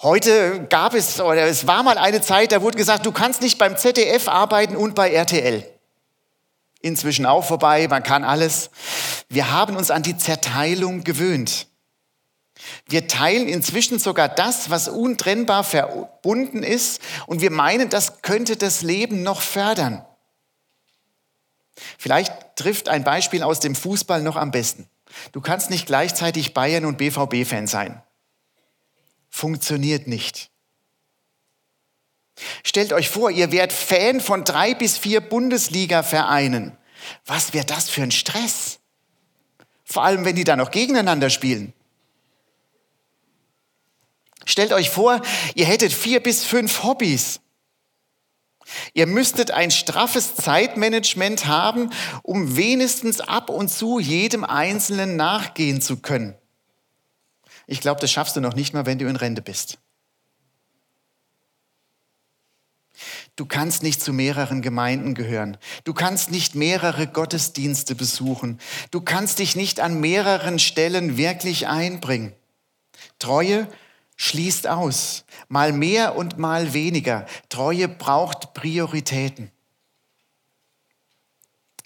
Heute 0.01 0.65
gab 0.69 0.93
es, 0.93 1.21
oder 1.21 1.43
es 1.43 1.67
war 1.67 1.81
mal 1.81 1.97
eine 1.97 2.21
Zeit, 2.21 2.51
da 2.51 2.61
wurde 2.61 2.77
gesagt, 2.77 3.05
du 3.05 3.11
kannst 3.11 3.41
nicht 3.41 3.57
beim 3.57 3.77
ZDF 3.77 4.27
arbeiten 4.27 4.75
und 4.75 4.93
bei 4.93 5.11
RTL. 5.11 5.65
Inzwischen 6.81 7.25
auch 7.25 7.45
vorbei, 7.45 7.87
man 7.87 8.03
kann 8.03 8.23
alles. 8.23 8.71
Wir 9.29 9.51
haben 9.51 9.77
uns 9.77 9.91
an 9.91 10.03
die 10.03 10.17
Zerteilung 10.17 11.03
gewöhnt. 11.03 11.67
Wir 12.87 13.07
teilen 13.07 13.47
inzwischen 13.47 13.97
sogar 13.97 14.27
das, 14.27 14.69
was 14.69 14.89
untrennbar 14.89 15.63
verbunden 15.63 16.61
ist, 16.61 17.01
und 17.25 17.41
wir 17.41 17.51
meinen, 17.51 17.89
das 17.89 18.21
könnte 18.21 18.57
das 18.57 18.81
Leben 18.81 19.23
noch 19.23 19.41
fördern. 19.41 20.05
Vielleicht 21.97 22.55
trifft 22.55 22.89
ein 22.89 23.03
Beispiel 23.03 23.43
aus 23.43 23.59
dem 23.61 23.75
Fußball 23.75 24.21
noch 24.21 24.35
am 24.35 24.51
besten. 24.51 24.89
Du 25.31 25.41
kannst 25.41 25.69
nicht 25.69 25.85
gleichzeitig 25.85 26.53
Bayern 26.53 26.85
und 26.85 26.97
BVB-Fan 26.97 27.67
sein 27.67 28.01
funktioniert 29.35 30.07
nicht. 30.07 30.49
Stellt 32.63 32.93
euch 32.93 33.09
vor, 33.09 33.29
ihr 33.29 33.51
wärt 33.51 33.73
Fan 33.73 34.21
von 34.21 34.45
drei 34.45 34.73
bis 34.73 34.97
vier 34.97 35.19
Bundesliga-Vereinen. 35.19 36.77
Was 37.25 37.53
wäre 37.53 37.65
das 37.65 37.89
für 37.89 38.01
ein 38.01 38.11
Stress? 38.11 38.79
Vor 39.83 40.03
allem, 40.03 40.23
wenn 40.23 40.37
die 40.37 40.45
da 40.45 40.55
noch 40.55 40.71
gegeneinander 40.71 41.29
spielen. 41.29 41.73
Stellt 44.45 44.71
euch 44.71 44.89
vor, 44.89 45.21
ihr 45.53 45.65
hättet 45.65 45.91
vier 45.91 46.23
bis 46.23 46.45
fünf 46.45 46.83
Hobbys. 46.83 47.41
Ihr 48.93 49.05
müsstet 49.05 49.51
ein 49.51 49.69
straffes 49.69 50.35
Zeitmanagement 50.35 51.45
haben, 51.45 51.91
um 52.23 52.55
wenigstens 52.55 53.19
ab 53.19 53.49
und 53.49 53.69
zu 53.69 53.99
jedem 53.99 54.45
Einzelnen 54.45 55.17
nachgehen 55.17 55.81
zu 55.81 55.97
können. 55.97 56.35
Ich 57.67 57.81
glaube, 57.81 58.01
das 58.01 58.11
schaffst 58.11 58.35
du 58.35 58.41
noch 58.41 58.55
nicht 58.55 58.73
mal, 58.73 58.85
wenn 58.85 58.99
du 58.99 59.07
in 59.07 59.15
Rente 59.15 59.41
bist. 59.41 59.79
Du 63.35 63.45
kannst 63.45 63.83
nicht 63.83 64.01
zu 64.01 64.13
mehreren 64.13 64.61
Gemeinden 64.61 65.13
gehören. 65.13 65.57
Du 65.83 65.93
kannst 65.93 66.31
nicht 66.31 66.55
mehrere 66.55 67.07
Gottesdienste 67.07 67.93
besuchen. 67.93 68.59
Du 68.91 69.01
kannst 69.01 69.39
dich 69.39 69.55
nicht 69.55 69.81
an 69.81 69.99
mehreren 69.99 70.59
Stellen 70.59 71.17
wirklich 71.17 71.67
einbringen. 71.67 72.33
Treue 73.19 73.67
schließt 74.15 74.67
aus. 74.67 75.25
Mal 75.49 75.73
mehr 75.73 76.15
und 76.15 76.37
mal 76.37 76.73
weniger. 76.73 77.25
Treue 77.49 77.89
braucht 77.89 78.53
Prioritäten. 78.53 79.51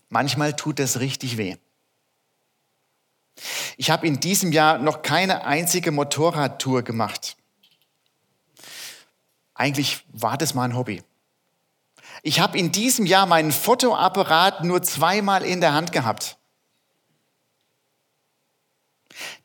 Manchmal 0.09 0.55
tut 0.55 0.79
es 0.79 0.99
richtig 0.99 1.37
weh. 1.37 1.57
Ich 3.77 3.89
habe 3.89 4.07
in 4.07 4.19
diesem 4.19 4.51
Jahr 4.51 4.77
noch 4.77 5.01
keine 5.01 5.45
einzige 5.45 5.91
Motorradtour 5.91 6.83
gemacht. 6.83 7.37
Eigentlich 9.53 10.03
war 10.11 10.37
das 10.37 10.53
mal 10.53 10.63
ein 10.63 10.75
Hobby. 10.75 11.03
Ich 12.23 12.39
habe 12.39 12.57
in 12.57 12.71
diesem 12.71 13.05
Jahr 13.05 13.25
meinen 13.25 13.51
Fotoapparat 13.51 14.63
nur 14.63 14.81
zweimal 14.81 15.43
in 15.43 15.61
der 15.61 15.73
Hand 15.73 15.91
gehabt. 15.91 16.37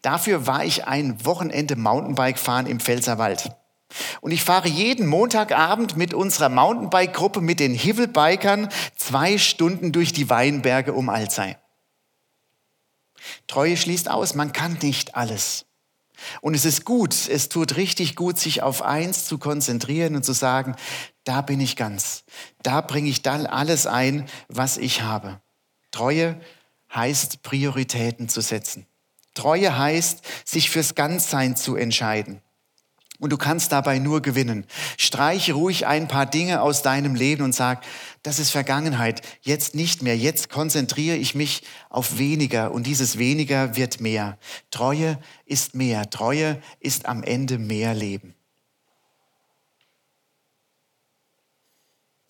Dafür 0.02 0.46
war 0.46 0.64
ich 0.64 0.86
ein 0.86 1.24
Wochenende 1.24 1.76
Mountainbike 1.76 2.38
fahren 2.38 2.66
im 2.66 2.80
Pfälzerwald. 2.80 3.50
Und 4.20 4.32
ich 4.32 4.42
fahre 4.42 4.68
jeden 4.68 5.06
Montagabend 5.06 5.96
mit 5.96 6.14
unserer 6.14 6.48
Mountainbike-Gruppe, 6.48 7.40
mit 7.40 7.60
den 7.60 7.74
Hivelbikern, 7.74 8.68
zwei 8.96 9.38
Stunden 9.38 9.92
durch 9.92 10.12
die 10.12 10.28
Weinberge 10.28 10.92
um 10.92 11.08
Alzey. 11.08 11.56
Treue 13.46 13.76
schließt 13.76 14.10
aus, 14.10 14.34
man 14.34 14.52
kann 14.52 14.78
nicht 14.82 15.14
alles. 15.14 15.66
Und 16.40 16.54
es 16.54 16.64
ist 16.64 16.84
gut, 16.84 17.28
es 17.28 17.48
tut 17.48 17.76
richtig 17.76 18.16
gut, 18.16 18.38
sich 18.38 18.62
auf 18.62 18.82
eins 18.82 19.26
zu 19.26 19.38
konzentrieren 19.38 20.14
und 20.14 20.24
zu 20.24 20.32
sagen, 20.32 20.76
da 21.24 21.40
bin 21.40 21.60
ich 21.60 21.76
ganz. 21.76 22.24
Da 22.62 22.80
bringe 22.80 23.08
ich 23.08 23.22
dann 23.22 23.46
alles 23.46 23.86
ein, 23.86 24.26
was 24.48 24.76
ich 24.76 25.02
habe. 25.02 25.40
Treue 25.90 26.40
heißt, 26.94 27.42
Prioritäten 27.42 28.28
zu 28.28 28.40
setzen. 28.40 28.86
Treue 29.34 29.76
heißt, 29.76 30.22
sich 30.44 30.70
fürs 30.70 30.94
Ganzsein 30.94 31.56
zu 31.56 31.74
entscheiden. 31.76 32.40
Und 33.20 33.30
du 33.30 33.36
kannst 33.36 33.70
dabei 33.70 34.00
nur 34.00 34.22
gewinnen. 34.22 34.66
Streiche 34.98 35.52
ruhig 35.52 35.86
ein 35.86 36.08
paar 36.08 36.26
Dinge 36.26 36.60
aus 36.60 36.82
deinem 36.82 37.14
Leben 37.14 37.44
und 37.44 37.54
sag, 37.54 37.84
das 38.22 38.38
ist 38.38 38.50
Vergangenheit, 38.50 39.22
jetzt 39.42 39.74
nicht 39.74 40.02
mehr, 40.02 40.16
jetzt 40.16 40.50
konzentriere 40.50 41.16
ich 41.16 41.34
mich 41.34 41.62
auf 41.90 42.18
weniger 42.18 42.72
und 42.72 42.86
dieses 42.86 43.16
weniger 43.16 43.76
wird 43.76 44.00
mehr. 44.00 44.36
Treue 44.70 45.18
ist 45.46 45.74
mehr, 45.74 46.10
Treue 46.10 46.60
ist 46.80 47.06
am 47.06 47.22
Ende 47.22 47.58
mehr 47.58 47.94
Leben. 47.94 48.34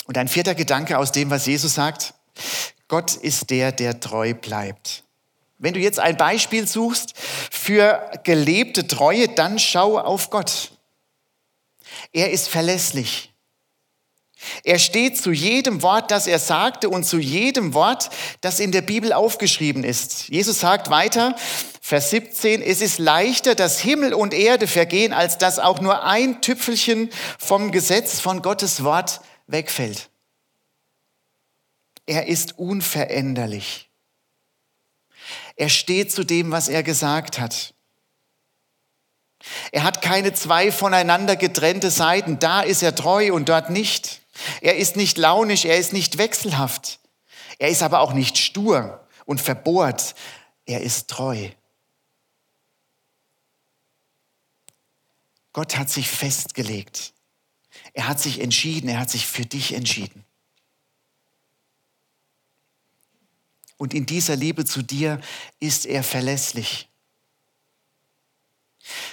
Und 0.06 0.18
ein 0.18 0.28
vierter 0.28 0.54
Gedanke 0.54 0.98
aus 0.98 1.12
dem, 1.12 1.30
was 1.30 1.46
Jesus 1.46 1.74
sagt, 1.74 2.14
Gott 2.88 3.16
ist 3.16 3.48
der, 3.50 3.72
der 3.72 4.00
treu 4.00 4.34
bleibt. 4.34 5.04
Wenn 5.58 5.72
du 5.72 5.80
jetzt 5.80 5.98
ein 5.98 6.16
Beispiel 6.16 6.66
suchst 6.66 7.14
für 7.16 8.10
gelebte 8.22 8.86
Treue, 8.86 9.28
dann 9.28 9.58
schau 9.58 9.98
auf 9.98 10.28
Gott. 10.28 10.72
Er 12.14 12.30
ist 12.30 12.48
verlässlich. 12.48 13.34
Er 14.62 14.78
steht 14.78 15.18
zu 15.18 15.32
jedem 15.32 15.82
Wort, 15.82 16.10
das 16.10 16.26
er 16.26 16.38
sagte 16.38 16.88
und 16.88 17.04
zu 17.04 17.18
jedem 17.18 17.74
Wort, 17.74 18.10
das 18.40 18.60
in 18.60 18.72
der 18.72 18.82
Bibel 18.82 19.12
aufgeschrieben 19.12 19.84
ist. 19.84 20.28
Jesus 20.28 20.60
sagt 20.60 20.90
weiter, 20.90 21.34
Vers 21.80 22.10
17, 22.10 22.62
es 22.62 22.80
ist 22.80 22.98
leichter, 22.98 23.54
dass 23.54 23.80
Himmel 23.80 24.14
und 24.14 24.32
Erde 24.32 24.66
vergehen, 24.66 25.12
als 25.12 25.38
dass 25.38 25.58
auch 25.58 25.80
nur 25.80 26.04
ein 26.04 26.40
Tüpfelchen 26.40 27.10
vom 27.38 27.72
Gesetz 27.72 28.20
von 28.20 28.42
Gottes 28.42 28.84
Wort 28.84 29.20
wegfällt. 29.46 30.08
Er 32.06 32.26
ist 32.28 32.58
unveränderlich. 32.58 33.90
Er 35.56 35.68
steht 35.68 36.12
zu 36.12 36.22
dem, 36.22 36.52
was 36.52 36.68
er 36.68 36.82
gesagt 36.82 37.40
hat. 37.40 37.73
Er 39.72 39.82
hat 39.82 40.02
keine 40.02 40.32
zwei 40.32 40.72
voneinander 40.72 41.36
getrennte 41.36 41.90
Seiten. 41.90 42.38
Da 42.38 42.60
ist 42.60 42.82
er 42.82 42.94
treu 42.94 43.32
und 43.32 43.48
dort 43.48 43.70
nicht. 43.70 44.20
Er 44.60 44.76
ist 44.76 44.96
nicht 44.96 45.18
launisch, 45.18 45.64
er 45.64 45.78
ist 45.78 45.92
nicht 45.92 46.18
wechselhaft. 46.18 46.98
Er 47.58 47.68
ist 47.68 47.82
aber 47.82 48.00
auch 48.00 48.12
nicht 48.12 48.38
stur 48.38 49.06
und 49.26 49.40
verbohrt. 49.40 50.14
Er 50.66 50.80
ist 50.80 51.08
treu. 51.08 51.50
Gott 55.52 55.76
hat 55.76 55.88
sich 55.88 56.10
festgelegt. 56.10 57.12
Er 57.92 58.08
hat 58.08 58.20
sich 58.20 58.40
entschieden, 58.40 58.88
er 58.88 58.98
hat 58.98 59.10
sich 59.10 59.26
für 59.26 59.46
dich 59.46 59.72
entschieden. 59.72 60.24
Und 63.76 63.94
in 63.94 64.06
dieser 64.06 64.36
Liebe 64.36 64.64
zu 64.64 64.82
dir 64.82 65.20
ist 65.60 65.86
er 65.86 66.02
verlässlich. 66.02 66.88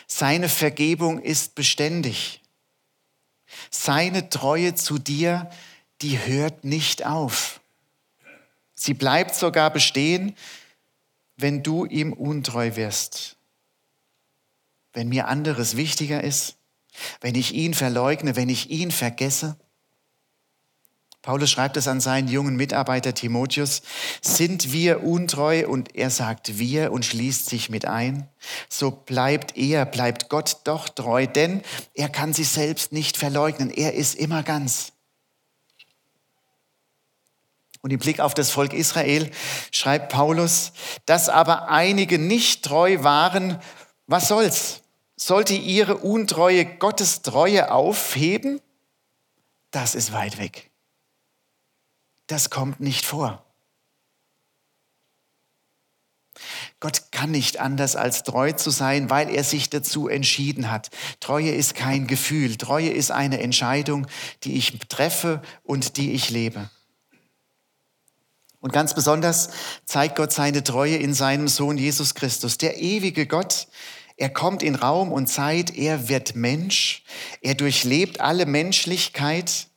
Seine 0.08 0.50
Vergebung 0.50 1.22
ist 1.22 1.56
beständig. 1.56 2.42
Seine 3.70 4.30
Treue 4.30 4.76
zu 4.76 4.98
dir, 4.98 5.50
die 6.02 6.20
hört 6.20 6.64
nicht 6.64 7.06
auf. 7.06 7.62
Sie 8.74 8.94
bleibt 8.94 9.36
sogar 9.36 9.72
bestehen, 9.72 10.36
wenn 11.38 11.64
du 11.64 11.86
ihm 11.86 12.14
untreu 12.14 12.76
wirst. 12.76 13.38
Wenn 14.94 15.10
mir 15.10 15.28
anderes 15.28 15.78
wichtiger 15.78 16.24
ist, 16.24 16.58
wenn 17.22 17.36
ich 17.36 17.54
ihn 17.54 17.74
verleugne, 17.74 18.36
wenn 18.36 18.50
ich 18.50 18.70
ihn 18.70 18.92
vergesse. 18.92 19.58
Paulus 21.22 21.52
schreibt 21.52 21.78
es 21.78 21.88
an 21.88 22.02
seinen 22.02 22.28
jungen 22.28 22.56
Mitarbeiter 22.56 23.14
Timotheus, 23.14 23.84
sind 24.22 24.72
wir 24.72 25.04
untreu 25.04 25.68
und 25.68 25.96
er 25.96 26.10
sagt 26.10 26.58
wir 26.58 26.92
und 26.92 27.06
schließt 27.06 27.48
sich 27.48 27.70
mit 27.70 27.86
ein, 27.86 28.28
so 28.70 28.90
bleibt 28.90 29.56
er, 29.56 29.86
bleibt 29.86 30.30
Gott 30.30 30.58
doch 30.64 30.90
treu, 30.90 31.28
denn 31.28 31.62
er 31.94 32.10
kann 32.10 32.34
sich 32.34 32.50
selbst 32.50 32.92
nicht 32.92 33.18
verleugnen, 33.18 33.70
er 33.70 33.94
ist 33.94 34.16
immer 34.16 34.42
ganz. 34.42 34.94
Und 37.84 37.92
im 37.92 38.00
Blick 38.00 38.20
auf 38.20 38.34
das 38.34 38.50
Volk 38.50 38.74
Israel 38.74 39.30
schreibt 39.72 40.12
Paulus, 40.12 40.72
dass 41.06 41.30
aber 41.30 41.70
einige 41.70 42.18
nicht 42.18 42.66
treu 42.66 43.04
waren, 43.04 43.60
was 44.08 44.28
soll's? 44.28 44.82
Sollte 45.18 45.54
ihre 45.54 45.98
Untreue 45.98 46.66
Gottes 46.66 47.22
Treue 47.22 47.72
aufheben? 47.72 48.60
Das 49.70 49.94
ist 49.94 50.14
weit 50.14 50.40
weg 50.40 50.71
das 52.32 52.50
kommt 52.50 52.80
nicht 52.80 53.06
vor. 53.06 53.46
Gott 56.80 57.12
kann 57.12 57.32
nicht 57.32 57.60
anders 57.60 57.96
als 57.96 58.24
treu 58.24 58.54
zu 58.54 58.72
sein, 58.72 59.10
weil 59.10 59.30
er 59.30 59.44
sich 59.44 59.70
dazu 59.70 60.08
entschieden 60.08 60.72
hat. 60.72 60.90
Treue 61.20 61.52
ist 61.52 61.76
kein 61.76 62.08
Gefühl, 62.08 62.56
Treue 62.56 62.90
ist 62.90 63.12
eine 63.12 63.42
Entscheidung, 63.42 64.08
die 64.44 64.58
ich 64.58 64.80
treffe 64.88 65.42
und 65.64 65.98
die 65.98 66.14
ich 66.14 66.30
lebe. 66.30 66.70
Und 68.62 68.74
ganz 68.74 68.94
besonders 68.94 69.50
zeigt 69.86 70.16
Gott 70.16 70.32
seine 70.32 70.64
Treue 70.64 70.96
in 70.96 71.14
seinem 71.14 71.48
Sohn 71.48 71.78
Jesus 71.78 72.16
Christus, 72.16 72.58
der 72.58 72.80
ewige 72.80 73.28
Gott. 73.28 73.68
Er 74.18 74.30
kommt 74.30 74.64
in 74.64 74.76
Raum 74.76 75.12
und 75.12 75.28
Zeit, 75.28 75.76
er 75.76 76.08
wird 76.08 76.36
Mensch, 76.36 77.04
er 77.42 77.56
durchlebt 77.56 78.22
alle 78.22 78.46
Menschlichkeit 78.46 79.68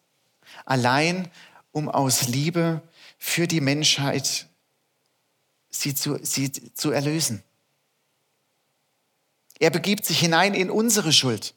allein 0.65 1.29
um 1.75 1.89
aus 1.89 2.29
Liebe 2.29 2.81
für 3.19 3.49
die 3.49 3.61
Menschheit 3.61 4.47
sie 5.71 5.95
zu, 5.95 6.19
sie 6.23 6.53
zu 6.53 6.93
erlösen. 6.93 7.43
Er 9.59 9.71
begibt 9.71 10.07
sich 10.07 10.21
hinein 10.21 10.55
in 10.55 10.71
unsere 10.71 11.13
Schuld. 11.13 11.55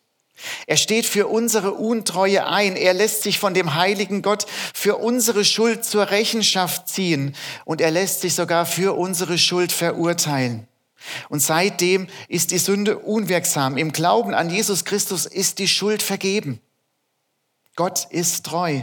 Er 0.65 0.77
steht 0.77 1.05
für 1.05 1.27
unsere 1.27 1.73
Untreue 1.73 2.47
ein. 2.47 2.75
Er 2.75 2.93
lässt 2.93 3.23
sich 3.23 3.37
von 3.37 3.53
dem 3.53 3.75
heiligen 3.75 4.23
Gott 4.23 4.47
für 4.73 4.97
unsere 4.97 5.45
Schuld 5.45 5.85
zur 5.85 6.09
Rechenschaft 6.09 6.89
ziehen 6.89 7.35
und 7.63 7.79
er 7.79 7.91
lässt 7.91 8.21
sich 8.21 8.33
sogar 8.33 8.65
für 8.65 8.97
unsere 8.97 9.37
Schuld 9.37 9.71
verurteilen. 9.71 10.67
Und 11.29 11.41
seitdem 11.41 12.07
ist 12.27 12.49
die 12.49 12.57
Sünde 12.57 12.97
unwirksam. 12.97 13.77
Im 13.77 13.91
Glauben 13.91 14.33
an 14.33 14.49
Jesus 14.49 14.83
Christus 14.83 15.27
ist 15.27 15.59
die 15.59 15.67
Schuld 15.67 16.01
vergeben. 16.01 16.59
Gott 17.75 18.07
ist 18.09 18.47
treu. 18.47 18.81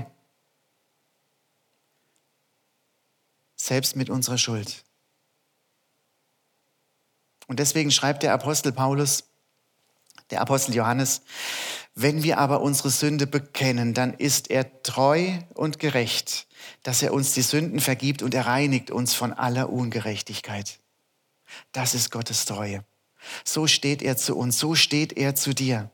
Selbst 3.65 3.97
mit 3.97 4.11
unserer 4.11 4.39
Schuld. 4.39 4.85
Und 7.47 7.61
deswegen 7.61 7.91
schreibt 7.91 8.23
der 8.23 8.33
Apostel 8.33 8.73
Paulus, 8.73 9.25
der 10.31 10.41
Apostel 10.41 10.75
Johannes, 10.75 11.23
wenn 11.95 12.23
wir 12.23 12.39
aber 12.39 12.61
unsere 12.61 12.91
Sünde 12.91 13.27
bekennen, 13.27 13.95
dann 13.95 14.15
ist 14.15 14.51
er 14.51 14.83
treu 14.83 15.39
und 15.55 15.79
gerecht, 15.79 16.47
dass 16.83 17.03
er 17.03 17.13
uns 17.13 17.33
die 17.33 17.43
Sünden 17.43 17.81
vergibt 17.81 18.23
und 18.23 18.35
er 18.35 18.47
reinigt 18.47 18.91
uns 18.91 19.15
von 19.15 19.33
aller 19.33 19.71
Ungerechtigkeit. 19.71 20.81
Das 21.73 21.95
ist 21.95 22.11
Gottes 22.11 22.47
Treue. 22.47 22.85
So 23.45 23.67
steht 23.67 24.03
er 24.03 24.17
zu 24.17 24.37
uns, 24.37 24.59
so 24.59 24.75
steht 24.75 25.17
er 25.17 25.35
zu 25.35 25.55
dir. 25.55 25.91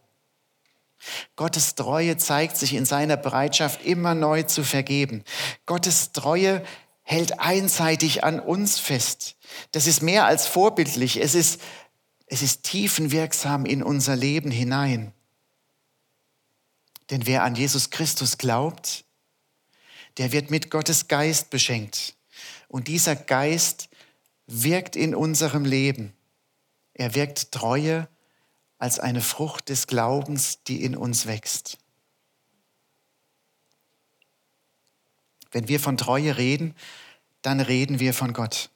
Gottes 1.37 1.75
Treue 1.75 2.17
zeigt 2.17 2.57
sich 2.57 2.75
in 2.75 2.85
seiner 2.85 3.17
Bereitschaft, 3.17 3.85
immer 3.85 4.15
neu 4.15 4.43
zu 4.43 4.65
vergeben. 4.65 5.25
Gottes 5.67 6.13
Treue 6.13 6.65
hält 7.11 7.41
einseitig 7.41 8.23
an 8.23 8.39
uns 8.39 8.79
fest. 8.79 9.35
Das 9.73 9.89
ist 9.89 10.01
mehr 10.01 10.27
als 10.27 10.47
vorbildlich. 10.47 11.21
Es 11.21 11.35
ist, 11.35 11.61
es 12.27 12.41
ist 12.41 12.63
tiefenwirksam 12.63 13.67
in 13.67 13.83
unser 13.83 14.15
Leben 14.15 14.53
hinein. 14.53 15.13
Denn 17.11 17.27
wer 17.27 17.43
an 17.43 17.57
Jesus 17.57 17.91
Christus 17.91 18.39
glaubt, 18.39 19.05
der 20.19 20.31
wird 20.31 20.53
mit 20.53 20.71
Gottes 20.71 21.09
Geist 21.09 21.51
beschenkt. 21.51 22.15
Und 22.69 22.87
dieser 22.87 23.17
Geist 23.17 23.89
wirkt 24.47 24.95
in 24.95 25.17
unserem 25.17 25.65
Leben. 25.65 26.13
Er 26.95 27.17
wirkt 27.17 27.51
Treue 27.51 28.07
als 28.79 29.01
eine 29.01 29.21
Frucht 29.21 29.69
des 29.69 29.89
Glaubens, 29.89 30.63
die 30.63 30.85
in 30.85 30.97
uns 30.97 31.27
wächst. 31.27 31.79
Wenn 35.53 35.69
wir 35.69 35.81
von 35.81 35.97
Treue 35.97 36.37
reden, 36.37 36.75
dann 37.43 37.61
reden 37.61 38.01
wir 38.01 38.15
von 38.15 38.33
Gott. 38.33 38.71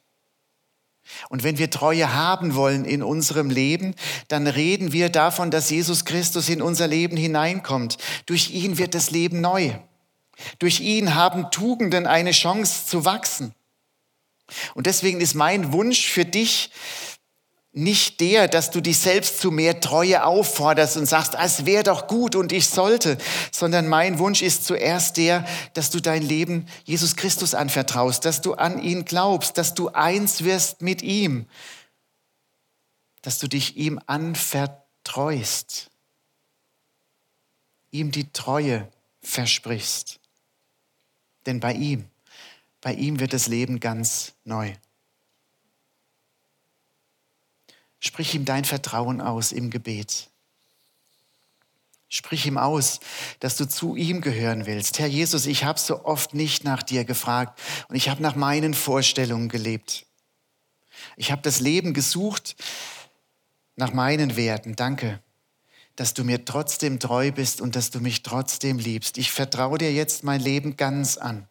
Und 1.29 1.43
wenn 1.43 1.57
wir 1.57 1.69
Treue 1.69 2.13
haben 2.13 2.55
wollen 2.55 2.83
in 2.83 3.03
unserem 3.03 3.49
Leben, 3.49 3.93
dann 4.27 4.47
reden 4.47 4.91
wir 4.91 5.09
davon, 5.09 5.51
dass 5.51 5.69
Jesus 5.69 6.03
Christus 6.05 6.49
in 6.49 6.61
unser 6.61 6.87
Leben 6.87 7.15
hineinkommt. 7.15 7.97
Durch 8.25 8.51
ihn 8.51 8.77
wird 8.77 8.95
das 8.95 9.11
Leben 9.11 9.39
neu. 9.39 9.73
Durch 10.59 10.79
ihn 10.79 11.15
haben 11.15 11.51
Tugenden 11.51 12.07
eine 12.07 12.31
Chance 12.31 12.87
zu 12.87 13.05
wachsen. 13.05 13.53
Und 14.73 14.87
deswegen 14.87 15.21
ist 15.21 15.35
mein 15.35 15.71
Wunsch 15.71 16.07
für 16.07 16.25
dich 16.25 16.71
nicht 17.75 18.21
der, 18.21 18.47
dass 18.47 18.71
du 18.71 18.79
dich 18.79 18.97
selbst 18.97 19.41
zu 19.41 19.51
mehr 19.51 19.81
Treue 19.81 20.23
aufforderst 20.23 20.95
und 20.95 21.07
sagst, 21.07 21.35
es 21.37 21.65
wäre 21.65 21.83
doch 21.83 22.07
gut 22.07 22.37
und 22.37 22.53
ich 22.53 22.69
sollte, 22.69 23.17
sondern 23.51 23.89
mein 23.89 24.17
Wunsch 24.17 24.41
ist 24.41 24.65
zuerst 24.65 25.17
der, 25.17 25.45
dass 25.73 25.89
du 25.89 25.99
dein 25.99 26.23
Leben 26.23 26.67
Jesus 26.85 27.17
Christus 27.17 27.53
anvertraust, 27.53 28.23
dass 28.23 28.39
du 28.39 28.53
an 28.53 28.81
ihn 28.81 29.03
glaubst, 29.03 29.57
dass 29.57 29.73
du 29.73 29.89
eins 29.89 30.45
wirst 30.45 30.81
mit 30.81 31.01
ihm, 31.01 31.47
dass 33.21 33.39
du 33.39 33.47
dich 33.49 33.75
ihm 33.75 33.99
anvertreust, 34.05 35.91
ihm 37.91 38.11
die 38.11 38.31
Treue 38.31 38.89
versprichst. 39.21 40.21
Denn 41.45 41.59
bei 41.59 41.73
ihm, 41.73 42.05
bei 42.79 42.93
ihm 42.93 43.19
wird 43.19 43.33
das 43.33 43.47
Leben 43.47 43.81
ganz 43.81 44.31
neu. 44.45 44.73
Sprich 48.05 48.35
ihm 48.35 48.45
dein 48.45 48.65
Vertrauen 48.65 49.19
aus 49.19 49.51
im 49.51 49.71
Gebet. 49.71 50.29
Sprich 52.07 52.45
ihm 52.45 52.59
aus, 52.59 52.99
dass 53.39 53.57
du 53.57 53.67
zu 53.67 53.95
ihm 53.95 54.21
gehören 54.21 54.67
willst. 54.67 54.99
Herr 54.99 55.07
Jesus, 55.07 55.47
ich 55.47 55.63
habe 55.63 55.79
so 55.79 56.05
oft 56.05 56.35
nicht 56.35 56.63
nach 56.63 56.83
dir 56.83 57.03
gefragt 57.03 57.59
und 57.89 57.95
ich 57.95 58.07
habe 58.07 58.21
nach 58.21 58.35
meinen 58.35 58.75
Vorstellungen 58.75 59.49
gelebt. 59.49 60.05
Ich 61.17 61.31
habe 61.31 61.41
das 61.41 61.59
Leben 61.59 61.95
gesucht 61.95 62.55
nach 63.75 63.91
meinen 63.91 64.35
Werten. 64.35 64.75
Danke, 64.75 65.19
dass 65.95 66.13
du 66.13 66.23
mir 66.23 66.45
trotzdem 66.45 66.99
treu 66.99 67.31
bist 67.31 67.59
und 67.59 67.75
dass 67.75 67.89
du 67.89 68.01
mich 68.01 68.21
trotzdem 68.21 68.77
liebst. 68.77 69.17
Ich 69.17 69.31
vertraue 69.31 69.79
dir 69.79 69.91
jetzt 69.91 70.23
mein 70.23 70.41
Leben 70.41 70.77
ganz 70.77 71.17
an. 71.17 71.47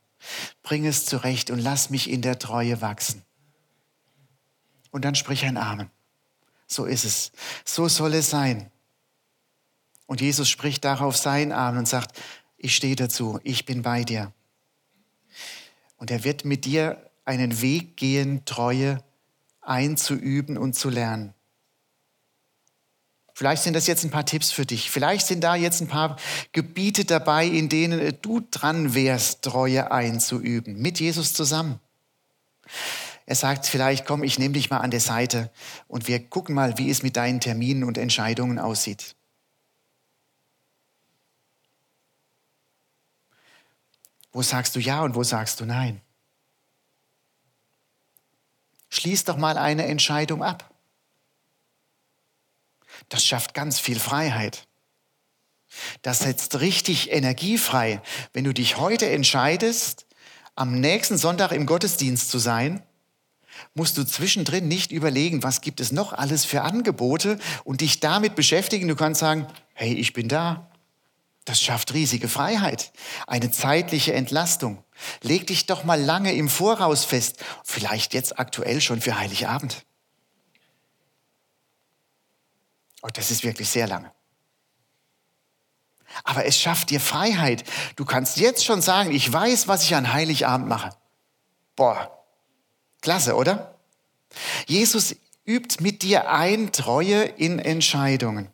Bring 0.62 0.86
es 0.86 1.04
zurecht 1.04 1.50
und 1.50 1.58
lass 1.58 1.90
mich 1.90 2.08
in 2.08 2.22
der 2.22 2.38
Treue 2.38 2.80
wachsen. 2.80 3.24
Und 4.92 5.04
dann 5.04 5.16
sprich 5.16 5.44
ein 5.44 5.56
Amen. 5.56 5.90
So 6.74 6.86
ist 6.86 7.04
es. 7.04 7.30
So 7.64 7.86
soll 7.88 8.14
es 8.14 8.30
sein. 8.30 8.68
Und 10.06 10.20
Jesus 10.20 10.48
spricht 10.48 10.84
darauf 10.84 11.16
sein 11.16 11.52
Arm 11.52 11.78
und 11.78 11.86
sagt, 11.86 12.20
ich 12.56 12.74
stehe 12.74 12.96
dazu, 12.96 13.38
ich 13.44 13.64
bin 13.64 13.82
bei 13.82 14.02
dir. 14.02 14.32
Und 15.98 16.10
er 16.10 16.24
wird 16.24 16.44
mit 16.44 16.64
dir 16.64 17.10
einen 17.24 17.60
Weg 17.60 17.96
gehen, 17.96 18.44
Treue 18.44 19.02
einzuüben 19.60 20.58
und 20.58 20.74
zu 20.74 20.90
lernen. 20.90 21.32
Vielleicht 23.34 23.62
sind 23.62 23.74
das 23.74 23.86
jetzt 23.86 24.04
ein 24.04 24.10
paar 24.10 24.26
Tipps 24.26 24.50
für 24.50 24.66
dich. 24.66 24.90
Vielleicht 24.90 25.26
sind 25.26 25.42
da 25.42 25.54
jetzt 25.54 25.80
ein 25.80 25.88
paar 25.88 26.16
Gebiete 26.52 27.04
dabei, 27.04 27.46
in 27.46 27.68
denen 27.68 28.16
du 28.20 28.40
dran 28.50 28.94
wärst, 28.94 29.42
Treue 29.42 29.92
einzuüben, 29.92 30.80
mit 30.80 30.98
Jesus 30.98 31.34
zusammen. 31.34 31.78
Er 33.26 33.36
sagt 33.36 33.66
vielleicht, 33.66 34.04
komm, 34.04 34.22
ich 34.22 34.38
nehme 34.38 34.54
dich 34.54 34.68
mal 34.70 34.78
an 34.78 34.90
der 34.90 35.00
Seite 35.00 35.50
und 35.88 36.08
wir 36.08 36.28
gucken 36.28 36.54
mal, 36.54 36.76
wie 36.76 36.90
es 36.90 37.02
mit 37.02 37.16
deinen 37.16 37.40
Terminen 37.40 37.84
und 37.84 37.96
Entscheidungen 37.96 38.58
aussieht. 38.58 39.16
Wo 44.32 44.42
sagst 44.42 44.76
du 44.76 44.80
ja 44.80 45.02
und 45.02 45.14
wo 45.14 45.22
sagst 45.22 45.60
du 45.60 45.64
nein? 45.64 46.02
Schließ 48.90 49.24
doch 49.24 49.36
mal 49.36 49.56
eine 49.56 49.86
Entscheidung 49.86 50.42
ab. 50.42 50.70
Das 53.08 53.24
schafft 53.24 53.54
ganz 53.54 53.78
viel 53.78 53.98
Freiheit. 53.98 54.68
Das 56.02 56.20
setzt 56.20 56.60
richtig 56.60 57.10
Energie 57.10 57.58
frei, 57.58 58.02
wenn 58.32 58.44
du 58.44 58.52
dich 58.52 58.76
heute 58.76 59.08
entscheidest, 59.08 60.06
am 60.54 60.78
nächsten 60.78 61.16
Sonntag 61.16 61.50
im 61.52 61.66
Gottesdienst 61.66 62.30
zu 62.30 62.38
sein 62.38 62.82
musst 63.74 63.96
du 63.96 64.04
zwischendrin 64.04 64.68
nicht 64.68 64.92
überlegen, 64.92 65.42
was 65.42 65.60
gibt 65.60 65.80
es 65.80 65.92
noch 65.92 66.12
alles 66.12 66.44
für 66.44 66.62
Angebote 66.62 67.38
und 67.64 67.80
dich 67.80 68.00
damit 68.00 68.34
beschäftigen. 68.34 68.88
Du 68.88 68.96
kannst 68.96 69.20
sagen, 69.20 69.46
hey, 69.74 69.94
ich 69.94 70.12
bin 70.12 70.28
da. 70.28 70.70
Das 71.44 71.60
schafft 71.60 71.92
riesige 71.92 72.28
Freiheit, 72.28 72.92
eine 73.26 73.50
zeitliche 73.50 74.14
Entlastung. 74.14 74.82
Leg 75.20 75.46
dich 75.46 75.66
doch 75.66 75.84
mal 75.84 76.00
lange 76.00 76.32
im 76.32 76.48
Voraus 76.48 77.04
fest, 77.04 77.44
vielleicht 77.64 78.14
jetzt 78.14 78.38
aktuell 78.38 78.80
schon 78.80 79.02
für 79.02 79.18
Heiligabend. 79.18 79.84
Oh, 83.02 83.08
das 83.12 83.30
ist 83.30 83.44
wirklich 83.44 83.68
sehr 83.68 83.86
lange. 83.86 84.10
Aber 86.22 86.46
es 86.46 86.58
schafft 86.58 86.88
dir 86.88 87.00
Freiheit. 87.00 87.64
Du 87.96 88.06
kannst 88.06 88.38
jetzt 88.38 88.64
schon 88.64 88.80
sagen, 88.80 89.10
ich 89.10 89.30
weiß, 89.30 89.68
was 89.68 89.82
ich 89.82 89.94
an 89.94 90.12
Heiligabend 90.12 90.68
mache. 90.68 90.90
Boah, 91.76 92.23
Klasse, 93.04 93.36
oder? 93.36 93.78
Jesus 94.66 95.14
übt 95.44 95.82
mit 95.82 96.00
dir 96.00 96.30
ein 96.30 96.72
Treue 96.72 97.24
in 97.24 97.58
Entscheidungen. 97.58 98.48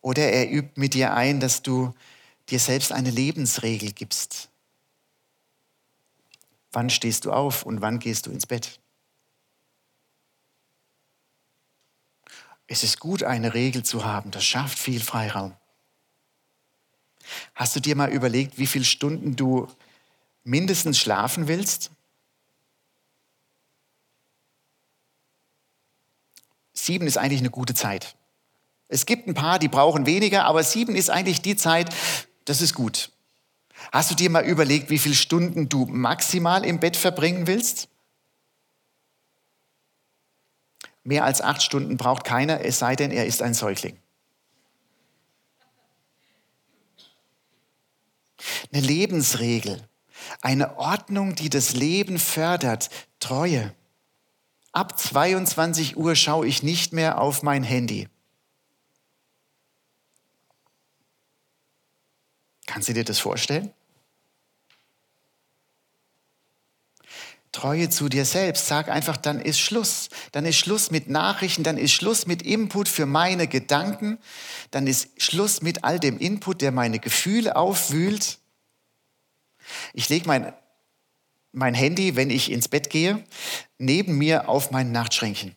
Oder 0.00 0.32
er 0.32 0.50
übt 0.50 0.80
mit 0.80 0.94
dir 0.94 1.12
ein, 1.12 1.38
dass 1.38 1.60
du 1.60 1.94
dir 2.48 2.60
selbst 2.60 2.92
eine 2.92 3.10
Lebensregel 3.10 3.92
gibst. 3.92 4.48
Wann 6.72 6.88
stehst 6.88 7.26
du 7.26 7.32
auf 7.32 7.66
und 7.66 7.82
wann 7.82 7.98
gehst 7.98 8.24
du 8.24 8.30
ins 8.30 8.46
Bett? 8.46 8.80
Es 12.68 12.84
ist 12.84 13.00
gut, 13.00 13.22
eine 13.22 13.52
Regel 13.52 13.82
zu 13.82 14.06
haben. 14.06 14.30
Das 14.30 14.46
schafft 14.46 14.78
viel 14.78 15.00
Freiraum. 15.00 15.54
Hast 17.54 17.76
du 17.76 17.80
dir 17.80 17.96
mal 17.96 18.10
überlegt, 18.10 18.56
wie 18.56 18.66
viele 18.66 18.86
Stunden 18.86 19.36
du 19.36 19.68
mindestens 20.42 20.98
schlafen 20.98 21.48
willst? 21.48 21.90
Sieben 26.78 27.06
ist 27.06 27.18
eigentlich 27.18 27.40
eine 27.40 27.50
gute 27.50 27.74
Zeit. 27.74 28.14
Es 28.88 29.04
gibt 29.04 29.26
ein 29.26 29.34
paar, 29.34 29.58
die 29.58 29.68
brauchen 29.68 30.06
weniger, 30.06 30.44
aber 30.44 30.62
sieben 30.62 30.94
ist 30.94 31.10
eigentlich 31.10 31.42
die 31.42 31.56
Zeit, 31.56 31.94
das 32.44 32.60
ist 32.62 32.74
gut. 32.74 33.10
Hast 33.92 34.10
du 34.10 34.14
dir 34.14 34.30
mal 34.30 34.44
überlegt, 34.44 34.88
wie 34.88 34.98
viele 34.98 35.14
Stunden 35.14 35.68
du 35.68 35.86
maximal 35.86 36.64
im 36.64 36.80
Bett 36.80 36.96
verbringen 36.96 37.46
willst? 37.46 37.88
Mehr 41.02 41.24
als 41.24 41.40
acht 41.40 41.62
Stunden 41.62 41.96
braucht 41.96 42.24
keiner, 42.24 42.64
es 42.64 42.78
sei 42.78 42.94
denn, 42.94 43.10
er 43.10 43.26
ist 43.26 43.42
ein 43.42 43.54
Säugling. 43.54 43.96
Eine 48.72 48.82
Lebensregel, 48.82 49.88
eine 50.42 50.78
Ordnung, 50.78 51.34
die 51.34 51.50
das 51.50 51.74
Leben 51.74 52.18
fördert, 52.18 52.88
Treue. 53.20 53.74
Ab 54.72 54.98
22 54.98 55.96
Uhr 55.96 56.14
schaue 56.14 56.46
ich 56.46 56.62
nicht 56.62 56.92
mehr 56.92 57.20
auf 57.20 57.42
mein 57.42 57.62
Handy. 57.62 58.08
Kannst 62.66 62.88
du 62.88 62.92
dir 62.92 63.04
das 63.04 63.18
vorstellen? 63.18 63.72
Treue 67.50 67.88
zu 67.88 68.08
dir 68.08 68.24
selbst. 68.24 68.68
Sag 68.68 68.88
einfach, 68.88 69.16
dann 69.16 69.40
ist 69.40 69.58
Schluss. 69.58 70.10
Dann 70.32 70.44
ist 70.44 70.56
Schluss 70.56 70.90
mit 70.90 71.08
Nachrichten, 71.08 71.64
dann 71.64 71.78
ist 71.78 71.92
Schluss 71.92 72.26
mit 72.26 72.42
Input 72.42 72.88
für 72.88 73.06
meine 73.06 73.48
Gedanken, 73.48 74.18
dann 74.70 74.86
ist 74.86 75.20
Schluss 75.20 75.62
mit 75.62 75.82
all 75.82 75.98
dem 75.98 76.18
Input, 76.18 76.60
der 76.60 76.72
meine 76.72 76.98
Gefühle 76.98 77.56
aufwühlt. 77.56 78.38
Ich 79.92 80.08
lege 80.08 80.28
mein 80.28 80.52
mein 81.58 81.74
Handy, 81.74 82.16
wenn 82.16 82.30
ich 82.30 82.50
ins 82.50 82.68
Bett 82.68 82.88
gehe, 82.88 83.24
neben 83.78 84.16
mir 84.16 84.48
auf 84.48 84.70
mein 84.70 84.92
Nachtschränkchen. 84.92 85.56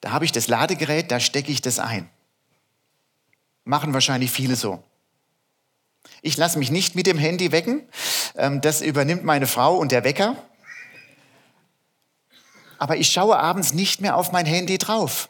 Da 0.00 0.10
habe 0.10 0.24
ich 0.24 0.32
das 0.32 0.48
Ladegerät, 0.48 1.10
da 1.10 1.20
stecke 1.20 1.52
ich 1.52 1.60
das 1.60 1.78
ein. 1.78 2.08
Machen 3.64 3.94
wahrscheinlich 3.94 4.30
viele 4.30 4.56
so. 4.56 4.82
Ich 6.22 6.36
lasse 6.36 6.58
mich 6.58 6.70
nicht 6.70 6.94
mit 6.94 7.06
dem 7.06 7.18
Handy 7.18 7.52
wecken. 7.52 7.86
Ähm, 8.36 8.60
das 8.60 8.80
übernimmt 8.80 9.24
meine 9.24 9.46
Frau 9.46 9.76
und 9.76 9.92
der 9.92 10.04
Wecker. 10.04 10.36
Aber 12.78 12.96
ich 12.96 13.10
schaue 13.10 13.38
abends 13.38 13.72
nicht 13.72 14.00
mehr 14.00 14.16
auf 14.16 14.32
mein 14.32 14.46
Handy 14.46 14.78
drauf. 14.78 15.28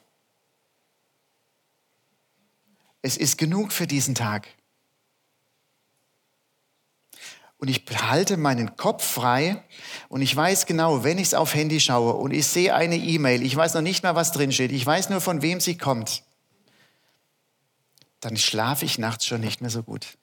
Es 3.02 3.16
ist 3.16 3.36
genug 3.36 3.72
für 3.72 3.86
diesen 3.86 4.14
Tag 4.14 4.48
und 7.58 7.68
ich 7.68 7.84
halte 7.96 8.36
meinen 8.36 8.76
Kopf 8.76 9.04
frei 9.04 9.62
und 10.08 10.22
ich 10.22 10.34
weiß 10.34 10.66
genau, 10.66 11.04
wenn 11.04 11.18
ich 11.18 11.28
es 11.28 11.34
auf 11.34 11.54
Handy 11.54 11.80
schaue 11.80 12.14
und 12.14 12.32
ich 12.32 12.46
sehe 12.46 12.74
eine 12.74 12.96
E-Mail, 12.96 13.42
ich 13.42 13.54
weiß 13.56 13.74
noch 13.74 13.82
nicht 13.82 14.02
mal, 14.02 14.14
was 14.14 14.32
drin 14.32 14.52
steht, 14.52 14.72
ich 14.72 14.84
weiß 14.84 15.10
nur, 15.10 15.20
von 15.20 15.42
wem 15.42 15.60
sie 15.60 15.78
kommt, 15.78 16.22
dann 18.20 18.36
schlafe 18.36 18.84
ich 18.84 18.98
nachts 18.98 19.26
schon 19.26 19.40
nicht 19.40 19.60
mehr 19.60 19.70
so 19.70 19.82
gut. 19.82 20.18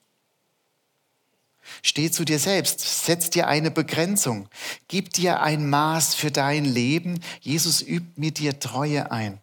Steh 1.83 2.11
zu 2.11 2.25
dir 2.25 2.39
selbst, 2.39 3.05
setz 3.05 3.29
dir 3.29 3.47
eine 3.47 3.71
Begrenzung, 3.71 4.49
gib 4.87 5.13
dir 5.13 5.41
ein 5.41 5.69
Maß 5.69 6.15
für 6.15 6.31
dein 6.31 6.65
Leben. 6.65 7.19
Jesus 7.39 7.81
übt 7.81 8.19
mit 8.19 8.39
dir 8.39 8.59
Treue 8.59 9.11
ein. 9.11 9.39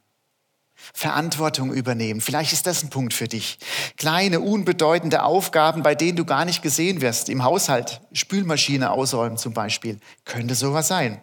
Verantwortung 0.94 1.72
übernehmen. 1.72 2.20
Vielleicht 2.20 2.52
ist 2.52 2.66
das 2.66 2.82
ein 2.82 2.90
Punkt 2.90 3.14
für 3.14 3.28
dich. 3.28 3.58
Kleine, 3.96 4.40
unbedeutende 4.40 5.22
Aufgaben, 5.22 5.82
bei 5.82 5.94
denen 5.94 6.16
du 6.16 6.24
gar 6.24 6.44
nicht 6.44 6.62
gesehen 6.62 7.00
wirst. 7.00 7.28
Im 7.28 7.44
Haushalt, 7.44 8.00
Spülmaschine 8.12 8.90
ausräumen 8.90 9.38
zum 9.38 9.52
Beispiel. 9.52 9.98
Könnte 10.24 10.54
sowas 10.54 10.88
sein. 10.88 11.20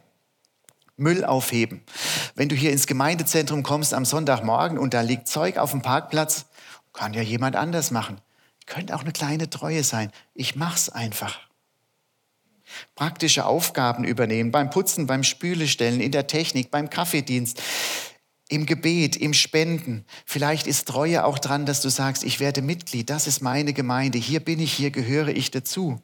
Müll 0.97 1.25
aufheben. 1.25 1.83
Wenn 2.35 2.49
du 2.49 2.55
hier 2.55 2.71
ins 2.71 2.87
Gemeindezentrum 2.87 3.63
kommst 3.63 3.93
am 3.93 4.05
Sonntagmorgen 4.05 4.77
und 4.77 4.93
da 4.93 5.01
liegt 5.01 5.27
Zeug 5.27 5.57
auf 5.57 5.71
dem 5.71 5.81
Parkplatz, 5.81 6.45
kann 6.93 7.13
ja 7.13 7.21
jemand 7.21 7.55
anders 7.55 7.91
machen. 7.91 8.21
Könnte 8.65 8.95
auch 8.95 9.01
eine 9.01 9.11
kleine 9.11 9.49
Treue 9.49 9.83
sein. 9.83 10.11
Ich 10.33 10.55
mach's 10.55 10.89
einfach. 10.89 11.39
Praktische 12.95 13.45
Aufgaben 13.45 14.03
übernehmen, 14.05 14.51
beim 14.51 14.69
Putzen, 14.69 15.05
beim 15.05 15.23
Spülestellen, 15.23 16.01
in 16.01 16.11
der 16.11 16.27
Technik, 16.27 16.71
beim 16.71 16.89
Kaffeedienst, 16.89 17.61
im 18.47 18.65
Gebet, 18.65 19.15
im 19.15 19.33
Spenden. 19.33 20.05
Vielleicht 20.25 20.67
ist 20.67 20.87
Treue 20.87 21.25
auch 21.25 21.39
dran, 21.39 21.65
dass 21.65 21.81
du 21.81 21.89
sagst, 21.89 22.23
ich 22.23 22.39
werde 22.39 22.61
Mitglied, 22.61 23.09
das 23.09 23.27
ist 23.27 23.41
meine 23.41 23.73
Gemeinde, 23.73 24.17
hier 24.17 24.39
bin 24.39 24.59
ich, 24.59 24.73
hier 24.73 24.91
gehöre 24.91 25.29
ich 25.29 25.51
dazu. 25.51 26.01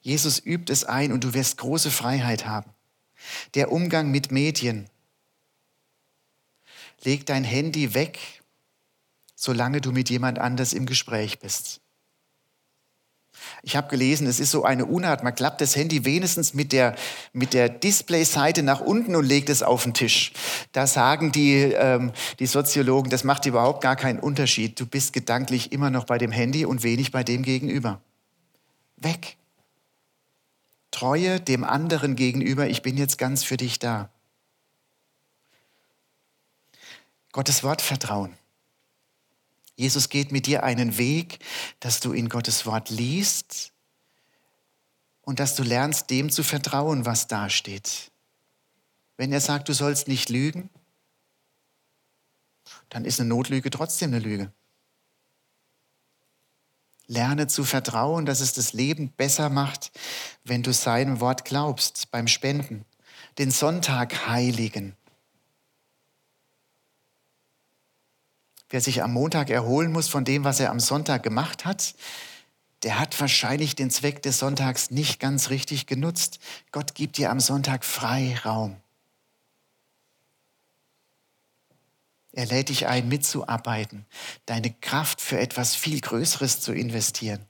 Jesus 0.00 0.38
übt 0.44 0.72
es 0.72 0.84
ein 0.84 1.12
und 1.12 1.24
du 1.24 1.34
wirst 1.34 1.58
große 1.58 1.90
Freiheit 1.90 2.46
haben. 2.46 2.70
Der 3.54 3.70
Umgang 3.70 4.10
mit 4.10 4.32
Medien. 4.32 4.88
Leg 7.04 7.26
dein 7.26 7.44
Handy 7.44 7.92
weg, 7.92 8.18
solange 9.34 9.82
du 9.82 9.92
mit 9.92 10.08
jemand 10.08 10.38
anders 10.38 10.72
im 10.72 10.86
Gespräch 10.86 11.38
bist. 11.38 11.82
Ich 13.62 13.76
habe 13.76 13.88
gelesen, 13.88 14.26
es 14.26 14.40
ist 14.40 14.50
so 14.50 14.64
eine 14.64 14.86
Unart. 14.86 15.22
Man 15.22 15.34
klappt 15.34 15.60
das 15.60 15.76
Handy 15.76 16.04
wenigstens 16.04 16.54
mit 16.54 16.72
der, 16.72 16.96
mit 17.32 17.52
der 17.52 17.68
Displayseite 17.68 18.62
nach 18.62 18.80
unten 18.80 19.14
und 19.14 19.24
legt 19.24 19.50
es 19.50 19.62
auf 19.62 19.82
den 19.82 19.92
Tisch. 19.92 20.32
Da 20.72 20.86
sagen 20.86 21.30
die, 21.30 21.56
ähm, 21.56 22.12
die 22.38 22.46
Soziologen, 22.46 23.10
das 23.10 23.24
macht 23.24 23.44
überhaupt 23.44 23.82
gar 23.82 23.96
keinen 23.96 24.18
Unterschied. 24.18 24.80
Du 24.80 24.86
bist 24.86 25.12
gedanklich 25.12 25.72
immer 25.72 25.90
noch 25.90 26.04
bei 26.04 26.16
dem 26.16 26.32
Handy 26.32 26.64
und 26.64 26.82
wenig 26.82 27.12
bei 27.12 27.22
dem 27.22 27.42
Gegenüber. 27.42 28.00
Weg. 28.96 29.36
Treue 30.90 31.38
dem 31.38 31.64
anderen 31.64 32.16
gegenüber, 32.16 32.66
ich 32.68 32.82
bin 32.82 32.96
jetzt 32.96 33.18
ganz 33.18 33.44
für 33.44 33.56
dich 33.56 33.78
da. 33.78 34.10
Gottes 37.32 37.62
Wort 37.62 37.80
vertrauen. 37.80 38.39
Jesus 39.80 40.10
geht 40.10 40.30
mit 40.30 40.44
dir 40.44 40.62
einen 40.62 40.98
Weg, 40.98 41.38
dass 41.80 42.00
du 42.00 42.12
in 42.12 42.28
Gottes 42.28 42.66
Wort 42.66 42.90
liest 42.90 43.72
und 45.22 45.40
dass 45.40 45.54
du 45.54 45.62
lernst, 45.62 46.10
dem 46.10 46.28
zu 46.28 46.42
vertrauen, 46.42 47.06
was 47.06 47.28
da 47.28 47.48
steht. 47.48 48.12
Wenn 49.16 49.32
er 49.32 49.40
sagt, 49.40 49.70
du 49.70 49.72
sollst 49.72 50.06
nicht 50.06 50.28
lügen, 50.28 50.68
dann 52.90 53.06
ist 53.06 53.20
eine 53.20 53.30
Notlüge 53.30 53.70
trotzdem 53.70 54.10
eine 54.10 54.18
Lüge. 54.18 54.52
Lerne 57.06 57.46
zu 57.46 57.64
vertrauen, 57.64 58.26
dass 58.26 58.40
es 58.40 58.52
das 58.52 58.74
Leben 58.74 59.10
besser 59.12 59.48
macht, 59.48 59.92
wenn 60.44 60.62
du 60.62 60.74
seinem 60.74 61.20
Wort 61.20 61.46
glaubst 61.46 62.10
beim 62.10 62.28
Spenden. 62.28 62.84
Den 63.38 63.50
Sonntag 63.50 64.26
heiligen. 64.26 64.94
Wer 68.70 68.80
sich 68.80 69.02
am 69.02 69.12
Montag 69.12 69.50
erholen 69.50 69.90
muss 69.90 70.08
von 70.08 70.24
dem, 70.24 70.44
was 70.44 70.60
er 70.60 70.70
am 70.70 70.80
Sonntag 70.80 71.24
gemacht 71.24 71.64
hat, 71.64 71.94
der 72.84 72.98
hat 72.98 73.20
wahrscheinlich 73.20 73.74
den 73.74 73.90
Zweck 73.90 74.22
des 74.22 74.38
Sonntags 74.38 74.90
nicht 74.90 75.20
ganz 75.20 75.50
richtig 75.50 75.86
genutzt. 75.86 76.38
Gott 76.72 76.94
gibt 76.94 77.18
dir 77.18 77.30
am 77.30 77.40
Sonntag 77.40 77.84
Freiraum. 77.84 78.76
Er 82.32 82.46
lädt 82.46 82.68
dich 82.68 82.86
ein, 82.86 83.08
mitzuarbeiten, 83.08 84.06
deine 84.46 84.72
Kraft 84.72 85.20
für 85.20 85.38
etwas 85.38 85.74
viel 85.74 86.00
Größeres 86.00 86.60
zu 86.60 86.72
investieren. 86.72 87.44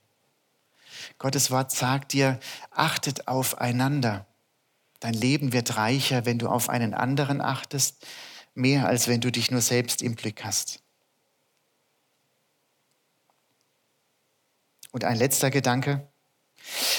Gottes 1.19 1.51
Wort 1.51 1.71
sagt 1.71 2.15
dir, 2.15 2.41
achtet 2.71 3.29
aufeinander. 3.29 4.27
Dein 5.01 5.15
Leben 5.15 5.53
wird 5.53 5.77
reicher, 5.77 6.25
wenn 6.25 6.39
du 6.39 6.49
auf 6.49 6.71
einen 6.71 6.95
anderen 6.95 7.43
achtest, 7.43 8.07
mehr 8.55 8.87
als 8.87 9.07
wenn 9.07 9.21
du 9.21 9.31
dich 9.31 9.51
nur 9.51 9.61
selbst 9.61 10.01
im 10.01 10.15
Blick 10.15 10.45
hast. 10.45 10.81
Und 14.93 15.05
ein 15.05 15.17
letzter 15.17 15.51
Gedanke. 15.51 16.09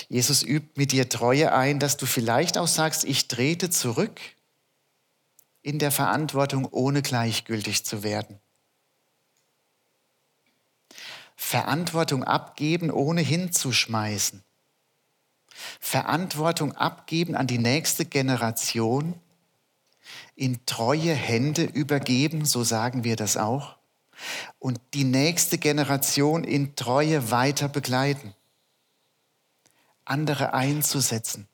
Jesus 0.07 0.43
übt 0.43 0.71
mit 0.75 0.91
dir 0.91 1.09
Treue 1.09 1.53
ein, 1.53 1.79
dass 1.79 1.97
du 1.97 2.05
vielleicht 2.05 2.57
auch 2.57 2.67
sagst, 2.67 3.03
ich 3.03 3.27
trete 3.27 3.69
zurück 3.69 4.19
in 5.61 5.77
der 5.77 5.91
Verantwortung, 5.91 6.65
ohne 6.65 7.01
gleichgültig 7.01 7.85
zu 7.85 8.03
werden. 8.03 8.39
Verantwortung 11.35 12.23
abgeben, 12.23 12.91
ohne 12.91 13.21
hinzuschmeißen. 13.21 14.43
Verantwortung 15.79 16.73
abgeben 16.73 17.35
an 17.35 17.47
die 17.47 17.57
nächste 17.57 18.05
Generation, 18.05 19.19
in 20.35 20.65
treue 20.65 21.13
Hände 21.13 21.63
übergeben, 21.63 22.45
so 22.45 22.63
sagen 22.63 23.03
wir 23.03 23.15
das 23.15 23.37
auch 23.37 23.80
und 24.59 24.79
die 24.93 25.03
nächste 25.03 25.57
Generation 25.57 26.43
in 26.43 26.75
Treue 26.75 27.31
weiter 27.31 27.69
begleiten. 27.69 28.33
Andere 30.05 30.53
einzusetzen. 30.53 31.47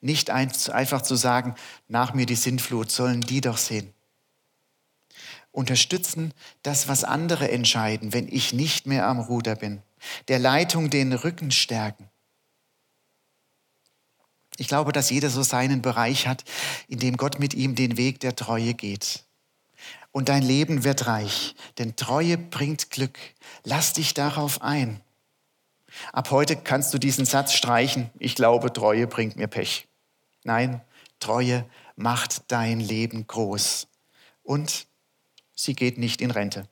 Nicht 0.00 0.30
einfach 0.30 1.02
zu 1.02 1.16
sagen, 1.16 1.54
nach 1.88 2.14
mir 2.14 2.26
die 2.26 2.34
Sintflut, 2.34 2.90
sollen 2.90 3.20
die 3.20 3.40
doch 3.40 3.58
sehen. 3.58 3.92
Unterstützen 5.52 6.34
das, 6.62 6.88
was 6.88 7.04
andere 7.04 7.50
entscheiden, 7.50 8.12
wenn 8.12 8.28
ich 8.28 8.52
nicht 8.52 8.86
mehr 8.86 9.06
am 9.06 9.20
Ruder 9.20 9.56
bin. 9.56 9.82
Der 10.28 10.38
Leitung 10.38 10.90
den 10.90 11.12
Rücken 11.12 11.50
stärken. 11.50 12.10
Ich 14.58 14.68
glaube, 14.68 14.92
dass 14.92 15.10
jeder 15.10 15.30
so 15.30 15.42
seinen 15.42 15.82
Bereich 15.82 16.26
hat, 16.26 16.44
in 16.88 16.98
dem 16.98 17.16
Gott 17.16 17.38
mit 17.38 17.54
ihm 17.54 17.74
den 17.74 17.96
Weg 17.96 18.20
der 18.20 18.36
Treue 18.36 18.74
geht 18.74 19.25
und 20.16 20.30
dein 20.30 20.42
Leben 20.42 20.82
wird 20.82 21.08
reich, 21.08 21.54
denn 21.76 21.94
Treue 21.94 22.38
bringt 22.38 22.90
Glück. 22.90 23.18
Lass 23.64 23.92
dich 23.92 24.14
darauf 24.14 24.62
ein. 24.62 25.02
Ab 26.10 26.30
heute 26.30 26.56
kannst 26.56 26.94
du 26.94 26.98
diesen 26.98 27.26
Satz 27.26 27.52
streichen, 27.52 28.08
ich 28.18 28.34
glaube, 28.34 28.72
Treue 28.72 29.06
bringt 29.08 29.36
mir 29.36 29.46
Pech. 29.46 29.86
Nein, 30.42 30.80
Treue 31.20 31.66
macht 31.96 32.50
dein 32.50 32.80
Leben 32.80 33.26
groß 33.26 33.88
und 34.42 34.86
sie 35.54 35.74
geht 35.74 35.98
nicht 35.98 36.22
in 36.22 36.30
Rente. 36.30 36.66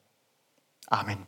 Amen. 0.86 1.26